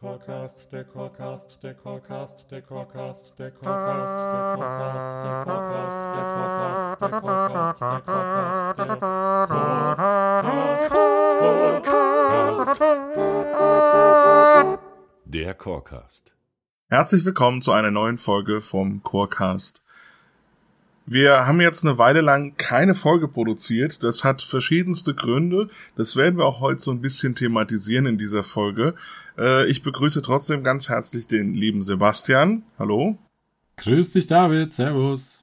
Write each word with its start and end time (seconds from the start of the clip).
Chorcast, 0.00 0.70
der 0.70 0.84
Chorcast, 0.84 1.60
der 1.60 1.74
Chorcast, 1.74 2.48
der 2.52 2.62
Chorcast, 2.62 3.36
der 3.36 3.50
Chorcast, 3.50 4.14
der 4.14 4.54
Chorcast, 4.54 5.24
der 5.24 5.42
Chorcast, 5.44 7.00
der 7.00 7.10
Chorcast, 7.10 7.80
der 7.80 7.98
Chorcast, 8.00 8.78
der 8.78 8.86
Chorcast, 14.54 14.80
der 15.24 15.54
Chorcast. 15.54 16.32
Herzlich 16.88 17.24
willkommen 17.24 17.60
zu 17.60 17.72
einer 17.72 17.90
neuen 17.90 18.18
Folge 18.18 18.60
vom 18.60 19.02
Chorcast. 19.02 19.82
Wir 21.10 21.46
haben 21.46 21.62
jetzt 21.62 21.86
eine 21.86 21.96
Weile 21.96 22.20
lang 22.20 22.54
keine 22.58 22.94
Folge 22.94 23.28
produziert. 23.28 24.04
Das 24.04 24.24
hat 24.24 24.42
verschiedenste 24.42 25.14
Gründe. 25.14 25.68
Das 25.96 26.16
werden 26.16 26.36
wir 26.36 26.44
auch 26.44 26.60
heute 26.60 26.82
so 26.82 26.90
ein 26.90 27.00
bisschen 27.00 27.34
thematisieren 27.34 28.04
in 28.04 28.18
dieser 28.18 28.42
Folge. 28.42 28.94
Äh, 29.38 29.66
ich 29.68 29.82
begrüße 29.82 30.20
trotzdem 30.20 30.62
ganz 30.62 30.90
herzlich 30.90 31.26
den 31.26 31.54
lieben 31.54 31.80
Sebastian. 31.80 32.62
Hallo. 32.78 33.16
Grüß 33.78 34.10
dich, 34.10 34.26
David. 34.26 34.74
Servus. 34.74 35.42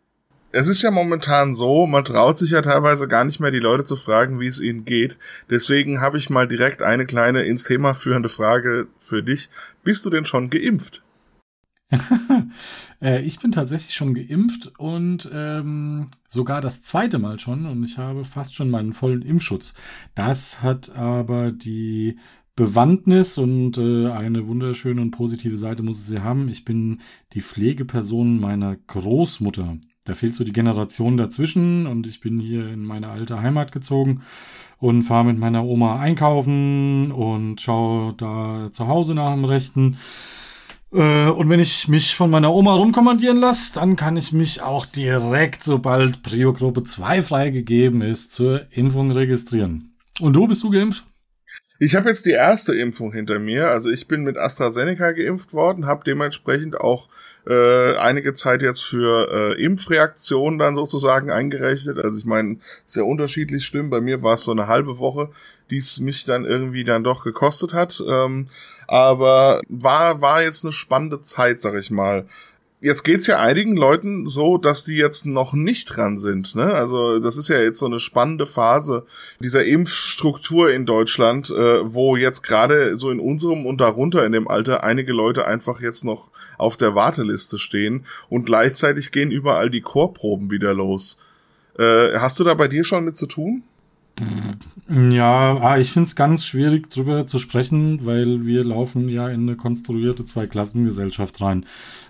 Es 0.52 0.68
ist 0.68 0.84
ja 0.84 0.91
momentan 0.91 1.55
so, 1.55 1.88
man 1.88 2.05
traut 2.05 2.38
sich 2.38 2.52
ja 2.52 2.62
teilweise 2.62 3.08
gar 3.08 3.24
nicht 3.24 3.40
mehr, 3.40 3.50
die 3.50 3.60
Leute 3.60 3.86
zu 3.86 3.96
fragen, 3.96 4.40
wie 4.40 4.48
es 4.48 4.60
ihnen 4.60 4.86
geht. 4.86 5.18
Deswegen 5.50 6.00
habe 6.00 6.20
ich 6.20 6.30
mal 6.30 6.48
direkt 6.48 6.84
eine 6.84 7.08
kleine 7.08 7.41
ins 7.41 7.63
Thema 7.63 7.96
führende 7.96 8.30
Frage 8.30 8.86
für 9.00 9.24
dich. 9.24 9.50
Bist 9.84 10.05
du 10.05 10.12
denn 10.12 10.26
schon 10.26 10.52
geimpft? 10.52 11.02
äh, 13.02 13.22
ich 13.22 13.40
bin 13.40 13.52
tatsächlich 13.52 13.94
schon 13.94 14.16
geimpft 14.16 14.74
und 14.80 15.30
ähm, 15.34 16.08
sogar 16.28 16.62
das 16.62 16.82
zweite 16.82 17.20
Mal 17.20 17.40
schon 17.40 17.66
und 17.66 17.84
ich 17.84 17.98
habe 17.98 18.26
fast 18.26 18.56
schon 18.56 18.70
meinen 18.70 18.94
vollen 18.94 19.22
Impfschutz. 19.22 19.74
Das 20.16 20.64
hat 20.64 20.96
aber 20.96 21.52
die 21.52 22.18
Bewandtnis 22.56 23.38
und 23.38 23.78
äh, 23.78 24.10
eine 24.10 24.48
wunderschöne 24.48 25.02
und 25.02 25.12
positive 25.12 25.58
Seite 25.58 25.84
muss 25.84 26.00
es 26.00 26.10
ja 26.10 26.24
haben. 26.24 26.48
Ich 26.48 26.64
bin 26.64 27.02
die 27.34 27.42
Pflegeperson 27.42 28.40
meiner 28.40 28.77
Großmutter. 28.88 29.77
Da 30.05 30.16
fehlt 30.16 30.36
so 30.36 30.44
die 30.44 30.54
Generation 30.54 31.18
dazwischen 31.18 31.86
und 31.86 32.08
ich 32.08 32.22
bin 32.22 32.40
hier 32.40 32.70
in 32.70 32.86
meine 32.86 33.10
alte 33.10 33.42
Heimat 33.42 33.72
gezogen 33.72 34.22
und 34.77 35.04
fahre 35.04 35.26
mit 35.26 35.38
meiner 35.38 35.66
Oma 35.66 35.99
einkaufen 35.99 37.12
und 37.12 37.60
schaue 37.60 38.14
da 38.14 38.70
zu 38.72 38.88
Hause 38.88 39.16
nach 39.16 39.34
dem 39.34 39.46
Rechten. 39.46 39.98
Äh, 40.96 41.29
und 41.29 41.49
wenn 41.49 41.60
ich 41.60 41.88
mich 41.90 42.15
von 42.15 42.29
meiner 42.29 42.54
Oma 42.54 42.74
rumkommandieren 42.76 43.38
lasse, 43.38 43.74
dann 43.74 43.98
kann 43.98 44.15
ich 44.15 44.32
mich 44.32 44.62
auch 44.62 44.85
direkt, 44.85 45.63
sobald 45.63 46.24
Prio-Gruppe 46.24 46.84
2 46.84 47.21
freigegeben 47.21 48.02
ist, 48.02 48.32
zur 48.32 48.65
Impfung 48.71 49.12
registrieren. 49.12 49.96
Und 50.21 50.34
du, 50.34 50.48
bist 50.48 50.63
du 50.63 50.70
geimpft? 50.70 51.04
Ich 51.77 51.96
habe 51.96 52.07
jetzt 52.07 52.26
die 52.26 52.32
erste 52.32 52.74
Impfung 52.74 53.12
hinter 53.12 53.37
mir. 53.37 53.70
Also 53.70 53.90
ich 53.90 54.07
bin 54.07 54.24
mit 54.24 54.37
AstraZeneca 54.37 55.12
geimpft 55.12 55.52
worden, 55.52 55.85
habe 55.85 56.05
dementsprechend 56.05 56.79
auch 56.79 57.09
äh, 57.46 57.96
einige 57.98 58.34
Zeit 58.34 58.62
jetzt 58.62 58.82
für 58.82 59.30
äh, 59.30 59.62
Impfreaktionen 59.62 60.57
dann 60.57 60.76
sozusagen 60.76 61.30
eingerechnet. 61.30 61.99
Also 61.99 62.18
ich 62.18 62.26
meine, 62.26 62.59
sehr 62.85 63.05
unterschiedlich 63.05 63.65
stimmt. 63.65 63.91
Bei 63.91 63.99
mir 63.99 64.24
war 64.24 64.35
es 64.35 64.44
so 64.44 64.52
eine 64.52 64.68
halbe 64.68 65.00
Woche, 65.00 65.31
die 65.69 65.80
es 65.80 66.00
mich 66.00 66.24
dann 66.24 66.46
irgendwie 66.46 66.85
dann 66.85 67.03
doch 67.03 67.25
gekostet 67.25 67.74
hat. 67.74 68.02
Ähm, 68.07 68.47
aber 68.88 69.62
war, 69.68 70.22
war 70.22 70.44
jetzt 70.44 70.64
eine 70.64 70.72
spannende 70.72 71.22
Zeit, 71.22 71.62
sag 71.62 71.75
ich 71.75 71.91
mal. 71.91 72.25
Jetzt 72.81 73.03
geht's 73.03 73.25
ja 73.25 73.40
einigen 73.40 73.75
Leuten 73.75 74.28
so, 74.28 74.58
dass 74.58 74.84
die 74.84 74.97
jetzt 74.97 75.25
noch 75.25 75.53
nicht 75.53 75.86
dran 75.86 76.18
sind. 76.18 76.56
Ne? 76.56 76.74
Also 76.74 77.19
das 77.19 77.38
ist 77.38 77.47
ja 77.47 77.59
jetzt 77.59 77.80
so 77.80 77.88
eine 77.88 78.00
spannende 78.00 78.46
Phase 78.46 79.06
dieser 79.40 79.66
Impfstruktur 79.66 80.72
in 80.72 80.86
Deutschland, 80.86 81.50
äh, 81.50 81.94
wo 81.94 82.16
jetzt 82.16 82.44
gerade 82.44 82.96
so 82.96 83.09
in 83.09 83.19
unserem 83.19 83.66
und 83.66 83.81
darunter 83.81 84.25
in 84.25 84.34
dem 84.34 84.47
Alter 84.47 84.84
einige 84.84 85.14
Leute 85.14 85.47
einfach 85.47 85.81
jetzt 85.81 86.03
noch 86.03 86.30
auf 86.58 86.78
der 86.78 86.94
Warteliste 86.94 87.58
stehen 87.58 88.06
und 88.30 88.46
gleichzeitig 88.46 89.12
gehen 89.12 89.31
überall 89.31 89.70
die 89.70 89.81
Chorproben 89.81 90.52
wieder 90.52 90.74
los. 90.74 91.18
Äh, 91.80 92.20
hast 92.20 92.40
du 92.40 92.44
da 92.44 92.54
bei 92.54 92.68
dir 92.68 92.84
schon 92.84 93.06
mit 93.06 93.16
zu 93.16 93.26
tun? 93.26 93.64
Ja, 94.88 95.58
ah, 95.58 95.78
ich 95.80 95.92
finde 95.92 96.08
es 96.08 96.16
ganz 96.16 96.46
schwierig 96.46 96.90
drüber 96.90 97.26
zu 97.28 97.40
sprechen, 97.40 98.06
weil 98.06 98.46
wir 98.46 98.64
laufen 98.64 99.09
ja 99.09 99.28
in 99.30 99.42
eine 99.42 99.56
konstruierte 99.56 100.26
Zweiklassengesellschaft 100.26 101.42
rein. 101.42 101.66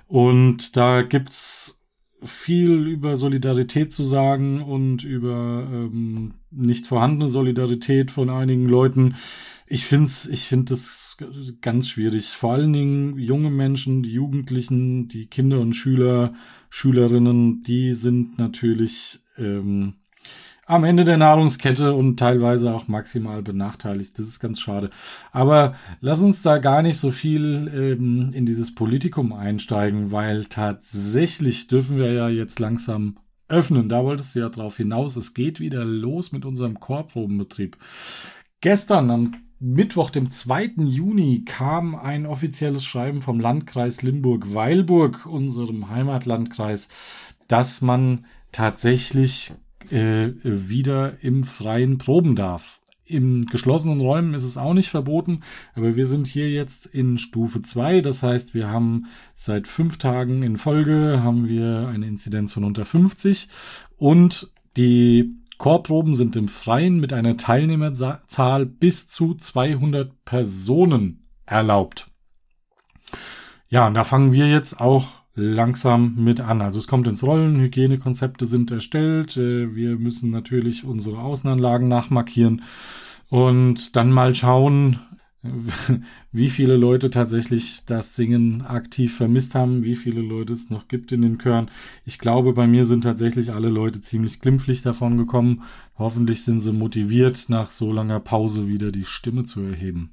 Und 0.07 0.75
da 0.75 1.01
gibt's 1.01 1.79
viel 2.23 2.87
über 2.87 3.17
Solidarität 3.17 3.93
zu 3.93 4.03
sagen 4.03 4.61
und 4.61 5.03
über 5.03 5.67
ähm, 5.71 6.33
nicht 6.51 6.87
vorhandene 6.87 7.29
Solidarität 7.29 8.11
von 8.11 8.29
einigen 8.29 8.67
Leuten. 8.67 9.15
Ich 9.67 9.85
finde 9.85 10.11
ich 10.31 10.47
finde 10.47 10.65
das 10.65 11.17
ganz 11.61 11.89
schwierig. 11.89 12.27
Vor 12.27 12.53
allen 12.53 12.73
Dingen 12.73 13.17
junge 13.17 13.49
Menschen, 13.49 14.03
die 14.03 14.13
Jugendlichen, 14.13 15.07
die 15.07 15.27
Kinder 15.27 15.59
und 15.59 15.73
Schüler, 15.73 16.33
Schülerinnen, 16.69 17.61
die 17.61 17.93
sind 17.93 18.37
natürlich 18.37 19.19
ähm, 19.37 19.95
am 20.65 20.83
Ende 20.83 21.03
der 21.03 21.17
Nahrungskette 21.17 21.93
und 21.93 22.17
teilweise 22.17 22.73
auch 22.73 22.87
maximal 22.87 23.43
benachteiligt. 23.43 24.17
Das 24.17 24.25
ist 24.25 24.39
ganz 24.39 24.59
schade. 24.59 24.89
Aber 25.31 25.75
lass 26.01 26.21
uns 26.21 26.41
da 26.41 26.57
gar 26.57 26.81
nicht 26.81 26.97
so 26.97 27.11
viel 27.11 27.71
ähm, 27.73 28.31
in 28.33 28.47
dieses 28.47 28.73
Politikum 28.73 29.31
einsteigen, 29.31 30.11
weil 30.11 30.45
tatsächlich 30.45 31.67
dürfen 31.67 31.97
wir 31.97 32.11
ja 32.11 32.29
jetzt 32.29 32.59
langsam 32.59 33.19
öffnen. 33.47 33.89
Da 33.89 34.03
wolltest 34.03 34.33
du 34.33 34.39
ja 34.39 34.49
drauf 34.49 34.77
hinaus. 34.77 35.15
Es 35.15 35.35
geht 35.35 35.59
wieder 35.59 35.85
los 35.85 36.31
mit 36.31 36.45
unserem 36.45 36.79
Chorprobenbetrieb. 36.79 37.77
Gestern 38.59 39.11
am 39.11 39.35
Mittwoch, 39.59 40.09
dem 40.09 40.31
2. 40.31 40.73
Juni, 40.77 41.45
kam 41.45 41.95
ein 41.95 42.25
offizielles 42.25 42.83
Schreiben 42.85 43.21
vom 43.21 43.39
Landkreis 43.39 44.01
Limburg-Weilburg, 44.01 45.27
unserem 45.27 45.89
Heimatlandkreis, 45.89 46.89
dass 47.47 47.81
man 47.81 48.25
tatsächlich 48.51 49.53
äh, 49.91 50.33
wieder 50.43 51.23
im 51.23 51.43
Freien 51.43 51.97
proben 51.97 52.35
darf. 52.35 52.81
Im 53.07 53.45
geschlossenen 53.45 54.01
Räumen 54.01 54.33
ist 54.33 54.43
es 54.43 54.57
auch 54.57 54.73
nicht 54.73 54.89
verboten, 54.89 55.41
aber 55.75 55.95
wir 55.95 56.07
sind 56.07 56.25
hier 56.25 56.49
jetzt 56.49 56.87
in 56.87 57.19
Stufe 57.19 57.61
2. 57.61 58.01
Das 58.01 58.23
heißt, 58.23 58.55
wir 58.55 58.69
haben 58.69 59.05
seit 59.35 59.67
fünf 59.67 59.97
Tagen 59.99 60.41
in 60.41 60.57
Folge 60.57 61.21
haben 61.23 61.47
wir 61.47 61.87
eine 61.87 62.07
Inzidenz 62.07 62.53
von 62.53 62.63
unter 62.63 62.83
50 62.83 63.47
und 63.97 64.51
die 64.75 65.35
Chorproben 65.57 66.15
sind 66.15 66.35
im 66.35 66.47
Freien 66.47 66.99
mit 66.99 67.13
einer 67.13 67.37
Teilnehmerzahl 67.37 68.65
bis 68.65 69.07
zu 69.07 69.35
200 69.35 70.25
Personen 70.25 71.27
erlaubt. 71.45 72.07
Ja, 73.69 73.87
und 73.87 73.93
da 73.93 74.03
fangen 74.03 74.31
wir 74.31 74.49
jetzt 74.49 74.79
auch 74.81 75.24
langsam 75.35 76.15
mit 76.17 76.39
an. 76.39 76.61
Also 76.61 76.79
es 76.79 76.87
kommt 76.87 77.07
ins 77.07 77.23
Rollen, 77.23 77.59
Hygienekonzepte 77.59 78.47
sind 78.47 78.71
erstellt, 78.71 79.37
äh, 79.37 79.75
wir 79.75 79.97
müssen 79.97 80.31
natürlich 80.31 80.85
unsere 80.85 81.19
Außenanlagen 81.19 81.87
nachmarkieren 81.87 82.63
und 83.29 83.95
dann 83.95 84.11
mal 84.11 84.33
schauen, 84.33 84.99
wie 86.31 86.49
viele 86.49 86.75
Leute 86.75 87.09
tatsächlich 87.09 87.85
das 87.85 88.15
Singen 88.15 88.63
aktiv 88.63 89.15
vermisst 89.15 89.55
haben, 89.55 89.83
wie 89.83 89.95
viele 89.95 90.21
Leute 90.21 90.53
es 90.53 90.69
noch 90.69 90.87
gibt 90.87 91.11
in 91.11 91.21
den 91.21 91.37
Chören. 91.37 91.69
Ich 92.05 92.17
glaube, 92.17 92.53
bei 92.53 92.65
mir 92.65 92.85
sind 92.85 93.03
tatsächlich 93.03 93.51
alle 93.51 93.69
Leute 93.69 94.01
ziemlich 94.01 94.41
glimpflich 94.41 94.81
davon 94.81 95.17
gekommen. 95.17 95.63
Hoffentlich 95.97 96.43
sind 96.43 96.59
sie 96.59 96.73
motiviert, 96.73 97.45
nach 97.49 97.71
so 97.71 97.91
langer 97.91 98.19
Pause 98.19 98.67
wieder 98.67 98.91
die 98.91 99.05
Stimme 99.05 99.45
zu 99.45 99.61
erheben. 99.61 100.11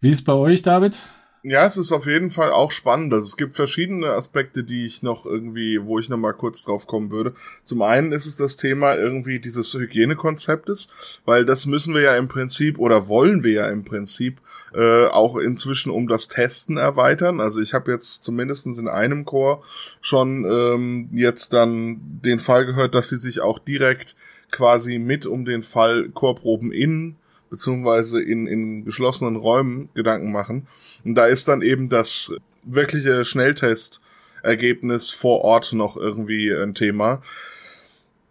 Wie 0.00 0.10
ist 0.10 0.22
bei 0.22 0.34
euch, 0.34 0.62
David? 0.62 0.98
Ja, 1.44 1.64
es 1.64 1.76
ist 1.76 1.92
auf 1.92 2.06
jeden 2.06 2.30
Fall 2.30 2.50
auch 2.50 2.72
spannend. 2.72 3.14
Also 3.14 3.24
es 3.26 3.36
gibt 3.36 3.54
verschiedene 3.54 4.10
Aspekte, 4.10 4.64
die 4.64 4.84
ich 4.86 5.02
noch 5.02 5.24
irgendwie, 5.24 5.80
wo 5.84 6.00
ich 6.00 6.08
noch 6.08 6.16
mal 6.16 6.32
kurz 6.32 6.64
drauf 6.64 6.88
kommen 6.88 7.12
würde. 7.12 7.32
Zum 7.62 7.80
einen 7.82 8.10
ist 8.10 8.26
es 8.26 8.34
das 8.34 8.56
Thema 8.56 8.96
irgendwie 8.96 9.38
dieses 9.38 9.72
Hygienekonzeptes, 9.72 10.88
weil 11.24 11.44
das 11.44 11.64
müssen 11.64 11.94
wir 11.94 12.02
ja 12.02 12.16
im 12.16 12.26
Prinzip 12.26 12.78
oder 12.78 13.06
wollen 13.06 13.44
wir 13.44 13.52
ja 13.52 13.66
im 13.68 13.84
Prinzip 13.84 14.40
äh, 14.74 15.06
auch 15.06 15.36
inzwischen 15.36 15.90
um 15.90 16.08
das 16.08 16.26
Testen 16.26 16.76
erweitern. 16.76 17.40
Also 17.40 17.60
ich 17.60 17.72
habe 17.72 17.92
jetzt 17.92 18.24
zumindestens 18.24 18.78
in 18.78 18.88
einem 18.88 19.24
Chor 19.24 19.62
schon 20.00 20.44
ähm, 20.44 21.08
jetzt 21.12 21.52
dann 21.52 22.00
den 22.02 22.40
Fall 22.40 22.66
gehört, 22.66 22.96
dass 22.96 23.10
sie 23.10 23.18
sich 23.18 23.40
auch 23.42 23.60
direkt 23.60 24.16
quasi 24.50 24.98
mit 24.98 25.24
um 25.24 25.44
den 25.44 25.62
Fall 25.62 26.08
Chorproben 26.08 26.72
in 26.72 27.16
beziehungsweise 27.50 28.20
in, 28.22 28.46
in 28.46 28.84
geschlossenen 28.84 29.36
Räumen 29.36 29.88
Gedanken 29.94 30.32
machen. 30.32 30.66
Und 31.04 31.14
da 31.14 31.26
ist 31.26 31.48
dann 31.48 31.62
eben 31.62 31.88
das 31.88 32.34
wirkliche 32.62 33.24
Schnelltestergebnis 33.24 35.10
vor 35.10 35.42
Ort 35.42 35.72
noch 35.72 35.96
irgendwie 35.96 36.50
ein 36.52 36.74
Thema. 36.74 37.22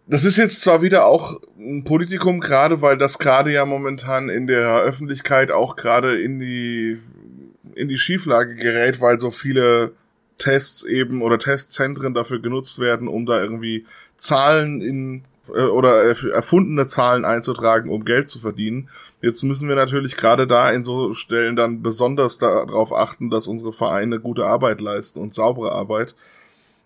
Das 0.06 0.24
ist 0.24 0.38
jetzt 0.38 0.62
zwar 0.62 0.80
wieder 0.80 1.04
auch 1.04 1.40
ein 1.58 1.84
Politikum, 1.84 2.40
gerade 2.40 2.80
weil 2.80 2.96
das 2.96 3.18
gerade 3.18 3.52
ja 3.52 3.66
momentan 3.66 4.30
in 4.30 4.46
der 4.46 4.80
Öffentlichkeit 4.80 5.50
auch 5.50 5.76
gerade 5.76 6.18
in 6.18 6.40
die, 6.40 6.98
in 7.74 7.88
die 7.88 7.98
Schieflage 7.98 8.54
gerät, 8.54 9.02
weil 9.02 9.20
so 9.20 9.30
viele 9.30 9.92
Tests 10.38 10.84
eben 10.84 11.20
oder 11.20 11.38
Testzentren 11.38 12.14
dafür 12.14 12.40
genutzt 12.40 12.78
werden, 12.78 13.08
um 13.08 13.26
da 13.26 13.42
irgendwie 13.42 13.84
Zahlen 14.16 14.80
in 14.80 15.24
oder 15.48 16.04
erfundene 16.32 16.86
Zahlen 16.86 17.24
einzutragen, 17.24 17.90
um 17.90 18.04
Geld 18.04 18.28
zu 18.28 18.38
verdienen. 18.38 18.88
Jetzt 19.20 19.42
müssen 19.42 19.68
wir 19.68 19.76
natürlich 19.76 20.16
gerade 20.16 20.46
da 20.46 20.70
in 20.70 20.82
so 20.82 21.12
Stellen 21.14 21.56
dann 21.56 21.82
besonders 21.82 22.38
darauf 22.38 22.92
achten, 22.92 23.30
dass 23.30 23.46
unsere 23.46 23.72
Vereine 23.72 24.20
gute 24.20 24.46
Arbeit 24.46 24.80
leisten 24.80 25.20
und 25.20 25.34
saubere 25.34 25.72
Arbeit. 25.72 26.14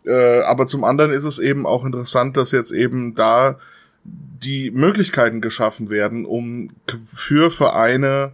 Äh, 0.05 0.41
aber 0.41 0.67
zum 0.67 0.85
anderen 0.85 1.13
ist 1.13 1.25
es 1.25 1.39
eben 1.39 1.67
auch 1.67 1.85
interessant, 1.85 2.37
dass 2.37 2.53
jetzt 2.53 2.73
eben 2.73 3.15
da 3.15 3.59
die 4.05 4.71
Möglichkeiten 4.71 5.41
geschaffen 5.41 5.91
werden, 5.91 6.27
um 6.27 6.69
für 7.05 7.51
Vereine 7.51 8.33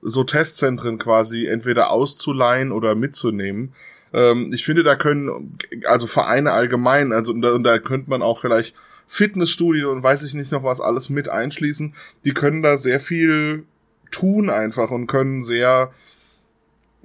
so 0.00 0.24
Testzentren 0.24 0.98
quasi 0.98 1.46
entweder 1.46 1.90
auszuleihen 1.90 2.72
oder 2.72 2.94
mitzunehmen. 2.94 3.74
Ähm, 4.12 4.52
ich 4.52 4.64
finde, 4.64 4.82
da 4.82 4.96
können, 4.96 5.58
also 5.86 6.06
Vereine 6.06 6.52
allgemein, 6.52 7.12
also 7.12 7.32
und 7.32 7.42
da, 7.42 7.52
und 7.52 7.64
da 7.64 7.78
könnte 7.78 8.10
man 8.10 8.22
auch 8.22 8.38
vielleicht 8.38 8.74
Fitnessstudien 9.06 9.86
und 9.86 10.02
weiß 10.02 10.22
ich 10.24 10.34
nicht 10.34 10.52
noch 10.52 10.62
was 10.62 10.80
alles 10.80 11.10
mit 11.10 11.28
einschließen, 11.28 11.94
die 12.24 12.34
können 12.34 12.62
da 12.62 12.76
sehr 12.76 13.00
viel 13.00 13.64
tun 14.10 14.50
einfach 14.50 14.90
und 14.90 15.06
können 15.06 15.42
sehr 15.42 15.92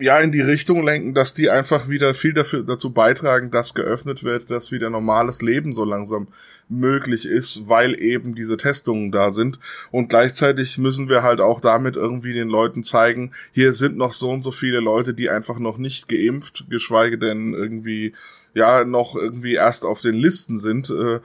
ja 0.01 0.17
in 0.19 0.31
die 0.31 0.41
Richtung 0.41 0.83
lenken, 0.83 1.13
dass 1.13 1.33
die 1.33 1.49
einfach 1.49 1.89
wieder 1.89 2.13
viel 2.13 2.33
dafür 2.33 2.63
dazu 2.63 2.91
beitragen, 2.91 3.51
dass 3.51 3.73
geöffnet 3.73 4.23
wird, 4.23 4.49
dass 4.49 4.71
wieder 4.71 4.89
normales 4.89 5.41
Leben 5.41 5.73
so 5.73 5.83
langsam 5.83 6.27
möglich 6.69 7.25
ist, 7.25 7.67
weil 7.67 7.99
eben 7.99 8.33
diese 8.33 8.55
Testungen 8.55 9.11
da 9.11 9.31
sind 9.31 9.59
und 9.91 10.07
gleichzeitig 10.07 10.77
müssen 10.77 11.09
wir 11.09 11.21
halt 11.21 11.41
auch 11.41 11.59
damit 11.59 11.95
irgendwie 11.95 12.33
den 12.33 12.47
Leuten 12.47 12.83
zeigen, 12.83 13.31
hier 13.51 13.73
sind 13.73 13.97
noch 13.97 14.13
so 14.13 14.29
und 14.29 14.41
so 14.41 14.51
viele 14.51 14.79
Leute, 14.79 15.13
die 15.13 15.29
einfach 15.29 15.59
noch 15.59 15.77
nicht 15.77 16.07
geimpft, 16.07 16.65
geschweige 16.69 17.17
denn 17.17 17.53
irgendwie 17.53 18.13
ja 18.53 18.85
noch 18.85 19.15
irgendwie 19.15 19.53
erst 19.53 19.85
auf 19.85 20.01
den 20.01 20.15
Listen 20.15 20.57
sind. 20.57 20.89
Äh, 20.89 21.19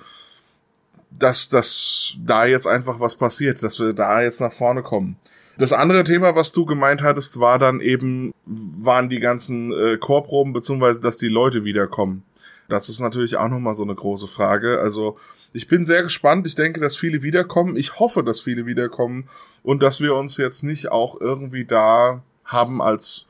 dass, 1.19 1.49
dass 1.49 2.17
da 2.19 2.45
jetzt 2.45 2.67
einfach 2.67 3.01
was 3.01 3.17
passiert, 3.17 3.63
dass 3.63 3.79
wir 3.79 3.93
da 3.93 4.23
jetzt 4.23 4.41
nach 4.41 4.53
vorne 4.53 4.83
kommen. 4.83 5.17
Das 5.57 5.73
andere 5.73 6.03
Thema, 6.03 6.35
was 6.35 6.51
du 6.51 6.65
gemeint 6.65 7.03
hattest, 7.03 7.39
war 7.39 7.59
dann 7.59 7.81
eben, 7.81 8.33
waren 8.45 9.09
die 9.09 9.21
ganzen 9.21 9.73
äh, 9.73 9.97
Chorproben, 9.99 10.53
beziehungsweise, 10.53 11.01
dass 11.01 11.17
die 11.17 11.29
Leute 11.29 11.65
wiederkommen. 11.65 12.25
Das 12.69 12.89
ist 12.89 12.99
natürlich 12.99 13.37
auch 13.37 13.49
nochmal 13.49 13.75
so 13.75 13.85
eine 13.85 13.95
große 13.95 14.27
Frage. 14.27 14.81
Also, 14.81 15.17
ich 15.53 15.69
bin 15.69 15.85
sehr 15.85 16.03
gespannt. 16.03 16.47
Ich 16.47 16.57
denke, 16.57 16.81
dass 16.81 16.97
viele 16.97 17.23
wiederkommen. 17.23 17.77
Ich 17.77 18.01
hoffe, 18.01 18.25
dass 18.25 18.41
viele 18.41 18.67
wiederkommen 18.67 19.29
und 19.63 19.83
dass 19.83 20.01
wir 20.01 20.17
uns 20.17 20.39
jetzt 20.39 20.65
nicht 20.65 20.91
auch 20.91 21.21
irgendwie 21.21 21.65
da 21.65 22.23
haben 22.45 22.83
als 22.83 23.27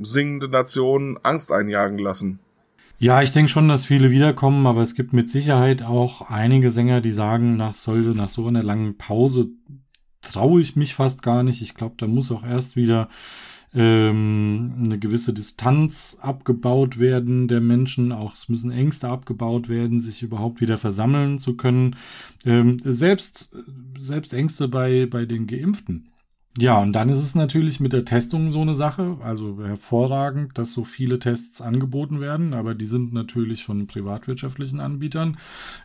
singende 0.00 0.48
Nation 0.48 1.18
Angst 1.22 1.52
einjagen 1.52 1.98
lassen. 1.98 2.40
Ja, 3.02 3.20
ich 3.20 3.32
denke 3.32 3.50
schon, 3.50 3.66
dass 3.66 3.86
viele 3.86 4.12
wiederkommen, 4.12 4.64
aber 4.64 4.80
es 4.80 4.94
gibt 4.94 5.12
mit 5.12 5.28
Sicherheit 5.28 5.82
auch 5.82 6.30
einige 6.30 6.70
Sänger, 6.70 7.00
die 7.00 7.10
sagen, 7.10 7.56
nach 7.56 7.74
sollte, 7.74 8.10
nach 8.10 8.28
so 8.28 8.46
einer 8.46 8.62
langen 8.62 8.96
Pause 8.96 9.48
traue 10.20 10.60
ich 10.60 10.76
mich 10.76 10.94
fast 10.94 11.20
gar 11.20 11.42
nicht. 11.42 11.62
Ich 11.62 11.74
glaube, 11.74 11.96
da 11.98 12.06
muss 12.06 12.30
auch 12.30 12.44
erst 12.46 12.76
wieder 12.76 13.08
ähm, 13.74 14.74
eine 14.84 15.00
gewisse 15.00 15.34
Distanz 15.34 16.16
abgebaut 16.20 17.00
werden 17.00 17.48
der 17.48 17.60
Menschen. 17.60 18.12
Auch 18.12 18.34
es 18.34 18.48
müssen 18.48 18.70
Ängste 18.70 19.08
abgebaut 19.08 19.68
werden, 19.68 19.98
sich 19.98 20.22
überhaupt 20.22 20.60
wieder 20.60 20.78
versammeln 20.78 21.40
zu 21.40 21.56
können. 21.56 21.96
Ähm, 22.44 22.76
selbst, 22.84 23.52
selbst 23.98 24.32
Ängste 24.32 24.68
bei, 24.68 25.06
bei 25.06 25.26
den 25.26 25.48
Geimpften. 25.48 26.11
Ja, 26.58 26.78
und 26.80 26.92
dann 26.92 27.08
ist 27.08 27.20
es 27.20 27.34
natürlich 27.34 27.80
mit 27.80 27.94
der 27.94 28.04
Testung 28.04 28.50
so 28.50 28.60
eine 28.60 28.74
Sache. 28.74 29.16
Also 29.22 29.58
hervorragend, 29.64 30.58
dass 30.58 30.72
so 30.72 30.84
viele 30.84 31.18
Tests 31.18 31.62
angeboten 31.62 32.20
werden, 32.20 32.52
aber 32.52 32.74
die 32.74 32.84
sind 32.86 33.14
natürlich 33.14 33.64
von 33.64 33.86
privatwirtschaftlichen 33.86 34.78
Anbietern. 34.78 35.38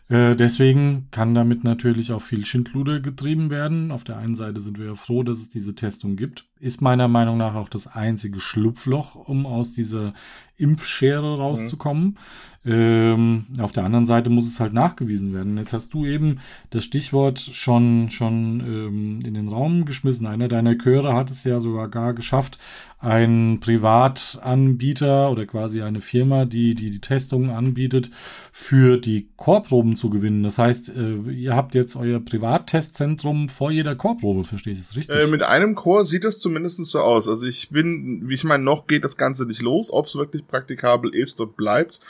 Äh, 0.08 0.36
deswegen 0.36 1.08
kann 1.10 1.34
damit 1.34 1.64
natürlich 1.64 2.12
auch 2.12 2.20
viel 2.20 2.44
Schindluder 2.44 3.00
getrieben 3.00 3.48
werden. 3.48 3.90
Auf 3.90 4.04
der 4.04 4.18
einen 4.18 4.36
Seite 4.36 4.60
sind 4.60 4.78
wir 4.78 4.86
ja 4.86 4.94
froh, 4.94 5.22
dass 5.22 5.38
es 5.38 5.48
diese 5.48 5.74
Testung 5.74 6.16
gibt. 6.16 6.47
Ist 6.60 6.82
meiner 6.82 7.08
Meinung 7.08 7.38
nach 7.38 7.54
auch 7.54 7.68
das 7.68 7.86
einzige 7.86 8.40
Schlupfloch, 8.40 9.14
um 9.14 9.46
aus 9.46 9.72
dieser 9.72 10.12
Impfschere 10.56 11.38
rauszukommen. 11.38 12.18
Mhm. 12.64 12.72
Ähm, 12.72 13.46
auf 13.60 13.72
der 13.72 13.84
anderen 13.84 14.04
Seite 14.04 14.28
muss 14.28 14.46
es 14.46 14.60
halt 14.60 14.72
nachgewiesen 14.72 15.32
werden. 15.32 15.56
Jetzt 15.56 15.72
hast 15.72 15.94
du 15.94 16.04
eben 16.04 16.40
das 16.70 16.84
Stichwort 16.84 17.38
schon, 17.38 18.10
schon 18.10 18.60
ähm, 18.60 19.18
in 19.24 19.34
den 19.34 19.48
Raum 19.48 19.84
geschmissen. 19.84 20.26
Einer 20.26 20.48
deiner 20.48 20.76
Chöre 20.76 21.14
hat 21.14 21.30
es 21.30 21.44
ja 21.44 21.60
sogar 21.60 21.88
gar 21.88 22.12
geschafft, 22.12 22.58
ein 23.00 23.60
Privatanbieter 23.60 25.30
oder 25.30 25.46
quasi 25.46 25.82
eine 25.82 26.00
Firma, 26.00 26.44
die 26.46 26.74
die, 26.74 26.90
die 26.90 27.00
Testungen 27.00 27.50
anbietet, 27.50 28.10
für 28.52 28.98
die 28.98 29.28
Chorproben 29.36 29.94
zu 29.94 30.10
gewinnen. 30.10 30.42
Das 30.42 30.58
heißt, 30.58 30.90
äh, 30.96 31.30
ihr 31.30 31.54
habt 31.54 31.74
jetzt 31.74 31.94
euer 31.94 32.18
Privattestzentrum 32.18 33.48
vor 33.48 33.70
jeder 33.70 33.94
Chorprobe, 33.94 34.42
verstehe 34.42 34.72
ich 34.72 34.80
das 34.80 34.96
richtig? 34.96 35.16
Äh, 35.16 35.28
mit 35.28 35.42
einem 35.42 35.76
Chor 35.76 36.04
sieht 36.04 36.24
das 36.24 36.40
zumindest 36.40 36.84
so 36.86 37.00
aus. 37.00 37.28
Also 37.28 37.46
ich 37.46 37.70
bin, 37.70 38.28
wie 38.28 38.34
ich 38.34 38.44
meine, 38.44 38.64
noch 38.64 38.88
geht 38.88 39.04
das 39.04 39.16
Ganze 39.16 39.46
nicht 39.46 39.62
los, 39.62 39.92
ob 39.92 40.06
es 40.06 40.16
wirklich 40.16 40.46
praktikabel 40.46 41.14
ist 41.14 41.40
und 41.40 41.56
bleibt 41.56 42.00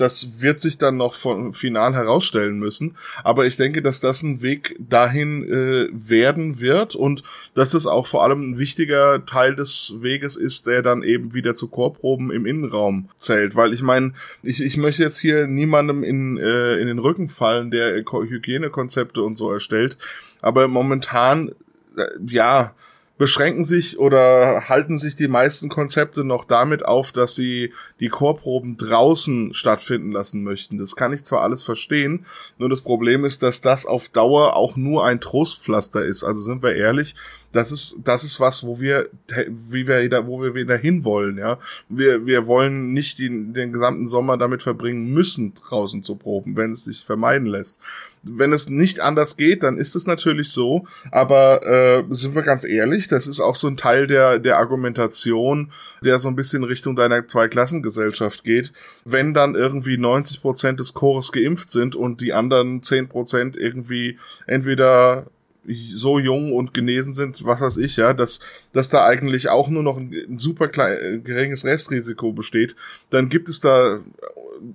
das 0.00 0.40
wird 0.40 0.60
sich 0.60 0.78
dann 0.78 0.96
noch 0.96 1.14
von 1.14 1.52
final 1.52 1.94
herausstellen 1.94 2.58
müssen. 2.58 2.96
Aber 3.24 3.46
ich 3.46 3.56
denke, 3.56 3.82
dass 3.82 4.00
das 4.00 4.22
ein 4.22 4.42
Weg 4.42 4.76
dahin 4.78 5.44
äh, 5.44 5.88
werden 5.92 6.60
wird 6.60 6.94
und 6.94 7.22
dass 7.54 7.74
es 7.74 7.86
auch 7.86 8.06
vor 8.06 8.24
allem 8.24 8.52
ein 8.52 8.58
wichtiger 8.58 9.24
Teil 9.26 9.54
des 9.54 9.94
Weges 10.00 10.36
ist, 10.36 10.66
der 10.66 10.82
dann 10.82 11.02
eben 11.02 11.34
wieder 11.34 11.54
zu 11.54 11.68
Chorproben 11.68 12.30
im 12.30 12.46
Innenraum 12.46 13.08
zählt. 13.16 13.56
Weil 13.56 13.72
ich 13.72 13.82
meine, 13.82 14.12
ich, 14.42 14.62
ich 14.62 14.76
möchte 14.76 15.02
jetzt 15.02 15.18
hier 15.18 15.46
niemandem 15.46 16.02
in, 16.02 16.38
äh, 16.38 16.76
in 16.76 16.86
den 16.86 16.98
Rücken 16.98 17.28
fallen, 17.28 17.70
der 17.70 17.96
Hygienekonzepte 17.96 19.22
und 19.22 19.36
so 19.36 19.52
erstellt. 19.52 19.98
Aber 20.40 20.68
momentan, 20.68 21.50
äh, 21.96 22.04
ja, 22.26 22.74
beschränken 23.18 23.64
sich 23.64 23.98
oder 23.98 24.68
halten 24.68 24.96
sich 24.96 25.16
die 25.16 25.28
meisten 25.28 25.68
Konzepte 25.68 26.24
noch 26.24 26.44
damit 26.44 26.84
auf, 26.84 27.12
dass 27.12 27.34
sie 27.34 27.72
die 28.00 28.08
Chorproben 28.08 28.76
draußen 28.76 29.52
stattfinden 29.54 30.12
lassen 30.12 30.44
möchten. 30.44 30.78
Das 30.78 30.94
kann 30.94 31.12
ich 31.12 31.24
zwar 31.24 31.42
alles 31.42 31.62
verstehen, 31.62 32.24
nur 32.58 32.68
das 32.68 32.80
Problem 32.80 33.24
ist, 33.24 33.42
dass 33.42 33.60
das 33.60 33.86
auf 33.86 34.08
Dauer 34.08 34.54
auch 34.54 34.76
nur 34.76 35.04
ein 35.04 35.20
Trostpflaster 35.20 36.04
ist. 36.04 36.22
Also 36.22 36.40
sind 36.40 36.62
wir 36.62 36.76
ehrlich, 36.76 37.16
das 37.52 37.72
ist, 37.72 37.96
das 38.04 38.24
ist 38.24 38.40
was, 38.40 38.62
wo 38.62 38.78
wir, 38.78 39.08
wie 39.48 39.86
wir 39.86 40.02
wieder, 40.02 40.26
wo 40.26 40.42
wir 40.42 40.54
wieder 40.54 40.76
hinwollen, 40.76 41.38
ja. 41.38 41.58
Wir, 41.88 42.26
wir 42.26 42.46
wollen 42.46 42.92
nicht 42.92 43.18
den, 43.18 43.54
den 43.54 43.72
gesamten 43.72 44.06
Sommer 44.06 44.36
damit 44.36 44.62
verbringen 44.62 45.12
müssen, 45.12 45.54
draußen 45.54 46.02
zu 46.02 46.16
proben, 46.16 46.56
wenn 46.56 46.72
es 46.72 46.84
sich 46.84 47.04
vermeiden 47.04 47.48
lässt. 47.48 47.80
Wenn 48.22 48.52
es 48.52 48.68
nicht 48.68 49.00
anders 49.00 49.36
geht, 49.36 49.62
dann 49.62 49.78
ist 49.78 49.96
es 49.96 50.06
natürlich 50.06 50.50
so, 50.50 50.86
aber 51.10 51.66
äh, 51.66 52.04
sind 52.10 52.34
wir 52.34 52.42
ganz 52.42 52.64
ehrlich, 52.64 53.07
das 53.08 53.26
ist 53.26 53.40
auch 53.40 53.54
so 53.54 53.66
ein 53.66 53.76
Teil 53.76 54.06
der, 54.06 54.38
der 54.38 54.58
Argumentation, 54.58 55.72
der 56.02 56.18
so 56.18 56.28
ein 56.28 56.36
bisschen 56.36 56.64
Richtung 56.64 56.96
deiner 56.96 57.26
Zweiklassengesellschaft 57.26 58.44
geht. 58.44 58.72
Wenn 59.04 59.34
dann 59.34 59.54
irgendwie 59.54 59.98
90 59.98 60.40
Prozent 60.40 60.80
des 60.80 60.94
Chores 60.94 61.32
geimpft 61.32 61.70
sind 61.70 61.96
und 61.96 62.20
die 62.20 62.32
anderen 62.32 62.82
10 62.82 63.08
Prozent 63.08 63.56
irgendwie 63.56 64.18
entweder 64.46 65.26
so 65.68 66.18
jung 66.18 66.52
und 66.52 66.72
genesen 66.72 67.12
sind, 67.12 67.44
was 67.44 67.60
weiß 67.60 67.76
ich, 67.78 67.96
ja, 67.96 68.14
dass, 68.14 68.40
dass 68.72 68.88
da 68.88 69.04
eigentlich 69.04 69.48
auch 69.48 69.68
nur 69.68 69.82
noch 69.82 69.98
ein, 69.98 70.12
ein 70.12 70.38
super 70.38 70.68
klein, 70.68 71.22
geringes 71.24 71.64
Restrisiko 71.64 72.32
besteht, 72.32 72.74
dann 73.10 73.28
gibt 73.28 73.48
es 73.48 73.60
da 73.60 74.00